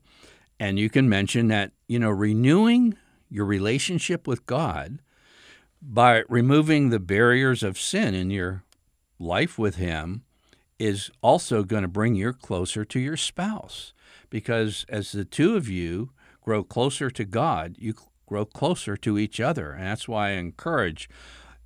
And 0.60 0.80
you 0.80 0.90
can 0.90 1.08
mention 1.08 1.48
that, 1.50 1.72
you 1.88 2.00
know, 2.00 2.10
renewing 2.10 2.98
your 3.30 3.46
relationship 3.46 4.28
with 4.28 4.48
God 4.48 5.00
by 5.80 6.24
removing 6.28 6.90
the 6.90 7.00
barriers 7.00 7.62
of 7.62 7.80
sin 7.80 8.16
in 8.16 8.32
your 8.32 8.64
life 9.22 9.58
with 9.58 9.76
Him 9.76 10.24
is 10.80 11.12
also 11.22 11.64
going 11.64 11.84
to 11.84 11.88
bring 11.88 12.16
you 12.16 12.34
closer 12.34 12.84
to 12.84 13.00
your 13.00 13.18
spouse 13.18 13.94
because 14.30 14.86
as 14.90 15.12
the 15.12 15.24
two 15.24 15.56
of 15.56 15.70
you 15.70 16.12
grow 16.42 16.64
closer 16.64 17.12
to 17.12 17.24
God, 17.24 17.76
you 17.78 17.94
grow 18.26 18.46
closer 18.46 18.98
to 18.98 19.20
each 19.20 19.40
other. 19.40 19.74
And 19.74 19.86
that's 19.86 20.08
why 20.08 20.30
I 20.30 20.32
encourage 20.32 21.08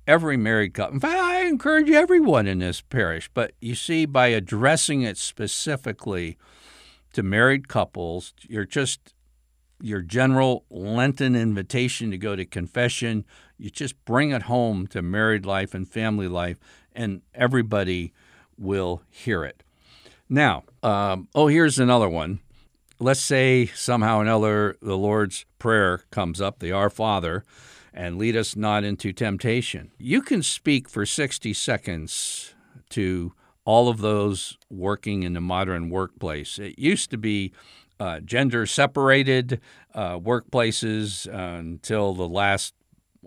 every 0.06 0.36
married 0.36 0.74
couple. 0.74 0.94
In 0.94 1.00
fact, 1.00 1.18
I 1.18 1.46
encourage 1.46 1.90
everyone 1.90 2.46
in 2.46 2.58
this 2.58 2.80
parish. 2.80 3.30
But 3.32 3.52
you 3.60 3.74
see, 3.74 4.04
by 4.04 4.28
addressing 4.28 5.02
it 5.02 5.16
specifically 5.16 6.36
to 7.14 7.22
married 7.22 7.68
couples, 7.68 8.34
you're 8.42 8.66
just 8.66 9.14
your 9.80 10.00
general 10.00 10.64
Lenten 10.70 11.36
invitation 11.36 12.10
to 12.10 12.18
go 12.18 12.34
to 12.34 12.44
confession. 12.44 13.24
You 13.58 13.70
just 13.70 14.02
bring 14.04 14.30
it 14.30 14.42
home 14.42 14.86
to 14.88 15.02
married 15.02 15.44
life 15.44 15.74
and 15.74 15.88
family 15.88 16.28
life, 16.28 16.58
and 16.96 17.22
everybody 17.34 18.12
will 18.58 19.02
hear 19.10 19.44
it. 19.44 19.62
Now, 20.28 20.64
um, 20.82 21.28
oh, 21.34 21.46
here's 21.46 21.78
another 21.78 22.08
one. 22.08 22.40
Let's 22.98 23.20
say 23.20 23.66
somehow 23.66 24.20
another 24.20 24.76
the 24.80 24.96
Lord's 24.96 25.44
Prayer 25.58 26.04
comes 26.10 26.40
up, 26.40 26.58
the 26.58 26.72
Our 26.72 26.90
Father, 26.90 27.44
and 27.92 28.18
lead 28.18 28.36
us 28.36 28.56
not 28.56 28.84
into 28.84 29.12
temptation. 29.12 29.92
You 29.98 30.22
can 30.22 30.42
speak 30.42 30.88
for 30.88 31.04
60 31.06 31.52
seconds 31.52 32.54
to 32.90 33.32
all 33.64 33.88
of 33.88 33.98
those 33.98 34.56
working 34.70 35.24
in 35.24 35.34
the 35.34 35.40
modern 35.40 35.90
workplace. 35.90 36.58
It 36.58 36.78
used 36.78 37.10
to 37.10 37.18
be 37.18 37.52
uh, 37.98 38.20
gender 38.20 38.66
separated 38.66 39.60
uh, 39.94 40.18
workplaces 40.18 41.28
uh, 41.28 41.58
until 41.58 42.14
the 42.14 42.28
last 42.28 42.74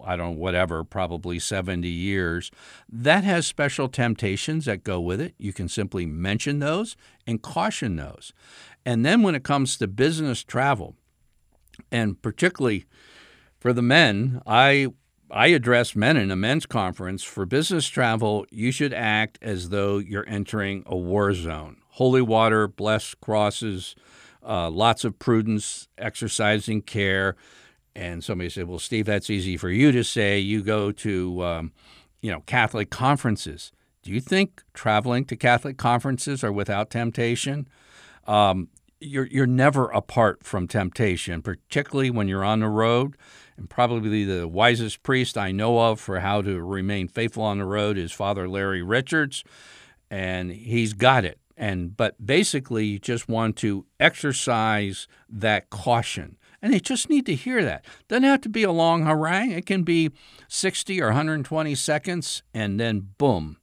I 0.06 0.16
don't 0.16 0.34
know, 0.34 0.40
whatever, 0.40 0.84
probably 0.84 1.40
70 1.40 1.88
years. 1.88 2.52
That 2.88 3.24
has 3.24 3.48
special 3.48 3.88
temptations 3.88 4.66
that 4.66 4.84
go 4.84 5.00
with 5.00 5.22
it. 5.22 5.34
You 5.38 5.54
can 5.54 5.70
simply 5.70 6.06
mention 6.06 6.60
those 6.60 6.96
and 7.26 7.42
caution 7.42 7.96
those. 7.96 8.34
And 8.86 9.06
then 9.06 9.22
when 9.22 9.36
it 9.36 9.44
comes 9.44 9.78
to 9.78 9.88
business 9.88 10.44
travel, 10.44 10.96
and 11.92 12.22
particularly 12.22 12.86
for 13.60 13.74
the 13.74 13.82
men, 13.82 14.42
I 14.46 14.90
I 15.32 15.48
address 15.48 15.96
men 15.96 16.18
in 16.18 16.32
a 16.32 16.36
men's 16.36 16.66
conference. 16.66 17.24
For 17.24 17.46
business 17.46 17.88
travel, 17.88 18.48
you 18.50 18.72
should 18.72 18.94
act 18.94 19.38
as 19.44 19.70
though 19.70 20.00
you're 20.00 20.28
entering 20.28 20.84
a 20.88 20.98
war 20.98 21.34
zone. 21.34 21.78
Holy 21.90 22.22
water, 22.22 22.68
blessed 22.68 23.22
crosses, 23.22 23.96
uh, 24.44 24.72
lots 24.72 25.04
of 25.04 25.20
prudence, 25.20 25.88
exercising 26.00 26.82
care. 26.82 27.36
And 28.00 28.24
somebody 28.24 28.50
said, 28.50 28.68
"Well, 28.68 28.80
Steve, 28.80 29.06
that's 29.06 29.30
easy 29.30 29.58
for 29.58 29.70
you 29.70 29.92
to 29.92 30.06
say. 30.06 30.40
You 30.40 30.64
go 30.64 30.94
to, 30.94 31.44
um, 31.44 31.74
you 32.22 32.32
know, 32.32 32.42
Catholic 32.46 32.90
conferences. 32.90 33.74
Do 34.04 34.12
you 34.12 34.22
think 34.22 34.64
traveling 34.74 35.26
to 35.26 35.36
Catholic 35.36 35.78
conferences 35.78 36.42
are 36.42 36.52
without 36.52 36.90
temptation? 36.90 37.68
Um, 38.26 38.70
you're, 39.02 39.28
you're 39.28 39.46
never 39.46 39.90
apart 39.90 40.44
from 40.44 40.66
temptation, 40.66 41.42
particularly 41.42 42.10
when 42.10 42.30
you're 42.30 42.44
on 42.44 42.62
the 42.62 42.70
road. 42.70 43.18
And 43.58 43.70
probably 43.70 44.24
the 44.24 44.48
wisest 44.48 45.04
priest 45.04 45.38
I 45.38 45.52
know 45.52 45.80
of 45.80 46.00
for 46.00 46.22
how 46.22 46.42
to 46.42 46.62
remain 46.62 47.10
faithful 47.10 47.44
on 47.44 47.58
the 47.58 47.66
road 47.66 47.98
is 47.98 48.14
Father 48.14 48.48
Larry 48.48 48.82
Richards, 48.82 49.44
and 50.10 50.52
he's 50.54 50.94
got 50.94 51.26
it. 51.26 51.38
And 51.58 51.98
but 51.98 52.26
basically, 52.26 52.86
you 52.86 53.00
just 53.00 53.28
want 53.28 53.58
to 53.58 53.86
exercise 54.00 55.10
that 55.28 55.70
caution, 55.70 56.38
and 56.62 56.74
they 56.74 56.80
just 56.80 57.10
need 57.10 57.26
to 57.26 57.36
hear 57.36 57.64
that. 57.64 57.86
Doesn't 58.08 58.24
have 58.24 58.42
to 58.42 58.50
be 58.50 58.64
a 58.64 58.72
long 58.72 59.06
harangue. 59.06 59.52
It 59.52 59.66
can 59.66 59.84
be 59.84 60.12
60 60.48 61.02
or 61.02 61.08
120 61.08 61.76
seconds, 61.76 62.44
and 62.54 62.80
then 62.80 63.10
boom. 63.18 63.58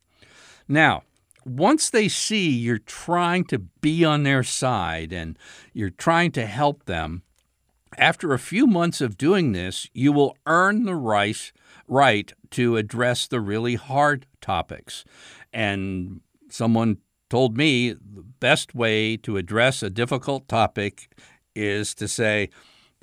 Now, 0.68 1.02
once 1.44 1.90
they 1.90 2.09
see 2.09 2.48
you're 2.50 2.78
trying 2.78 3.44
to 3.44 3.59
be 3.59 4.04
on 4.04 4.24
their 4.24 4.42
side 4.42 5.12
and 5.12 5.38
you're 5.72 5.90
trying 5.90 6.32
to 6.32 6.46
help 6.46 6.87
them, 6.87 7.22
after 7.98 8.32
a 8.32 8.38
few 8.38 8.66
months 8.66 9.00
of 9.00 9.16
doing 9.16 9.52
this, 9.52 9.88
you 9.94 10.12
will 10.12 10.37
earn 10.46 10.85
the 10.85 10.96
right, 10.96 11.52
right 11.88 12.32
to 12.50 12.76
address 12.76 13.26
the 13.26 13.40
really 13.40 13.76
hard 13.76 14.26
topics. 14.40 15.04
And 15.52 16.20
someone 16.50 16.98
told 17.30 17.56
me 17.56 17.92
the 17.92 18.24
best 18.40 18.74
way 18.74 19.16
to 19.18 19.37
address 19.37 19.82
a 19.82 19.90
difficult 19.90 20.48
topic 20.48 21.09
is 21.54 21.94
to 21.94 22.06
say, 22.09 22.50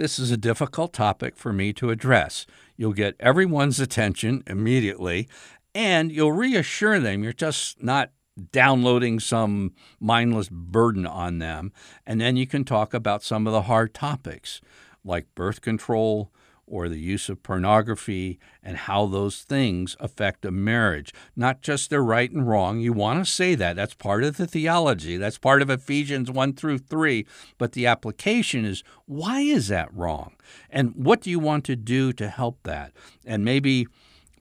This 0.03 0.19
is 0.19 0.31
a 0.31 0.35
difficult 0.37 0.91
topic 0.91 1.37
for 1.37 1.53
me 1.53 1.71
to 1.71 1.89
address. 1.89 2.45
You'll 2.75 2.91
get 2.91 3.15
everyone's 3.21 3.79
attention 3.79 4.43
immediately, 4.45 5.29
and 5.73 6.11
you'll 6.11 6.33
reassure 6.33 6.99
them 6.99 7.23
you're 7.23 7.31
just 7.31 7.81
not 7.81 8.11
downloading 8.51 9.21
some 9.21 9.71
mindless 10.01 10.49
burden 10.49 11.05
on 11.05 11.39
them. 11.39 11.71
And 12.05 12.19
then 12.19 12.35
you 12.35 12.45
can 12.45 12.65
talk 12.65 12.93
about 12.93 13.23
some 13.23 13.47
of 13.47 13.53
the 13.53 13.61
hard 13.61 13.93
topics 13.93 14.59
like 15.05 15.33
birth 15.35 15.61
control 15.61 16.33
or 16.73 16.89
the 16.89 16.99
use 16.99 17.29
of 17.29 17.43
pornography 17.43 18.39
and 18.63 18.75
how 18.75 19.05
those 19.05 19.41
things 19.41 19.95
affect 19.99 20.43
a 20.43 20.49
marriage. 20.49 21.13
Not 21.35 21.61
just 21.61 21.91
their 21.91 22.03
right 22.03 22.31
and 22.31 22.47
wrong. 22.47 22.79
You 22.79 22.93
want 22.93 23.23
to 23.23 23.31
say 23.31 23.53
that. 23.53 23.75
That's 23.75 23.93
part 23.93 24.23
of 24.23 24.37
the 24.37 24.47
theology. 24.47 25.17
That's 25.17 25.37
part 25.37 25.61
of 25.61 25.69
Ephesians 25.69 26.31
1 26.31 26.53
through 26.53 26.79
3. 26.79 27.27
But 27.59 27.73
the 27.73 27.85
application 27.85 28.65
is 28.65 28.83
why 29.05 29.41
is 29.41 29.67
that 29.67 29.93
wrong? 29.93 30.33
And 30.67 30.95
what 30.95 31.21
do 31.21 31.29
you 31.29 31.37
want 31.37 31.63
to 31.65 31.75
do 31.75 32.11
to 32.13 32.27
help 32.27 32.57
that? 32.63 32.91
And 33.23 33.45
maybe 33.45 33.85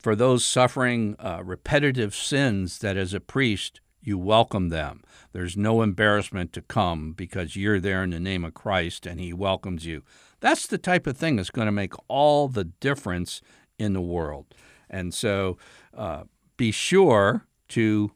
for 0.01 0.15
those 0.15 0.43
suffering 0.43 1.15
uh, 1.19 1.43
repetitive 1.45 2.15
sins 2.15 2.79
that 2.79 2.97
as 2.97 3.13
a 3.13 3.19
priest 3.19 3.79
you 4.01 4.17
welcome 4.17 4.69
them. 4.69 5.01
There's 5.31 5.55
no 5.55 5.81
embarrassment 5.81 6.51
to 6.53 6.61
come 6.61 7.13
because 7.13 7.55
you're 7.55 7.79
there 7.79 8.03
in 8.03 8.09
the 8.09 8.19
name 8.19 8.43
of 8.43 8.53
Christ 8.53 9.05
and 9.05 9.19
He 9.19 9.33
welcomes 9.33 9.85
you. 9.85 10.03
That's 10.43 10.67
the 10.67 10.77
type 10.77 11.07
of 11.07 11.15
thing 11.15 11.37
that's 11.37 11.49
going 11.49 11.67
to 11.67 11.71
make 11.71 11.93
all 12.09 12.49
the 12.49 12.65
difference 12.65 13.39
in 13.79 13.93
the 13.93 14.01
world. 14.01 14.53
And 14.89 15.13
so 15.13 15.57
uh, 15.95 16.23
be 16.57 16.69
sure 16.69 17.47
to 17.69 18.11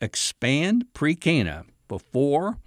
expand 0.00 0.92
pre 0.92 1.14
Cana 1.14 1.66
before, 1.86 2.58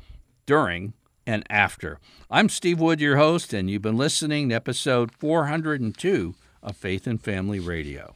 during, 0.46 0.94
and 1.28 1.44
after. 1.50 2.00
I'm 2.30 2.48
Steve 2.48 2.80
Wood, 2.80 3.02
your 3.02 3.18
host, 3.18 3.52
and 3.52 3.70
you've 3.70 3.82
been 3.82 3.98
listening 3.98 4.48
to 4.48 4.56
episode 4.56 5.12
402 5.12 6.34
of 6.64 6.78
Faith 6.78 7.06
and 7.06 7.22
Family 7.22 7.60
Radio. 7.60 8.16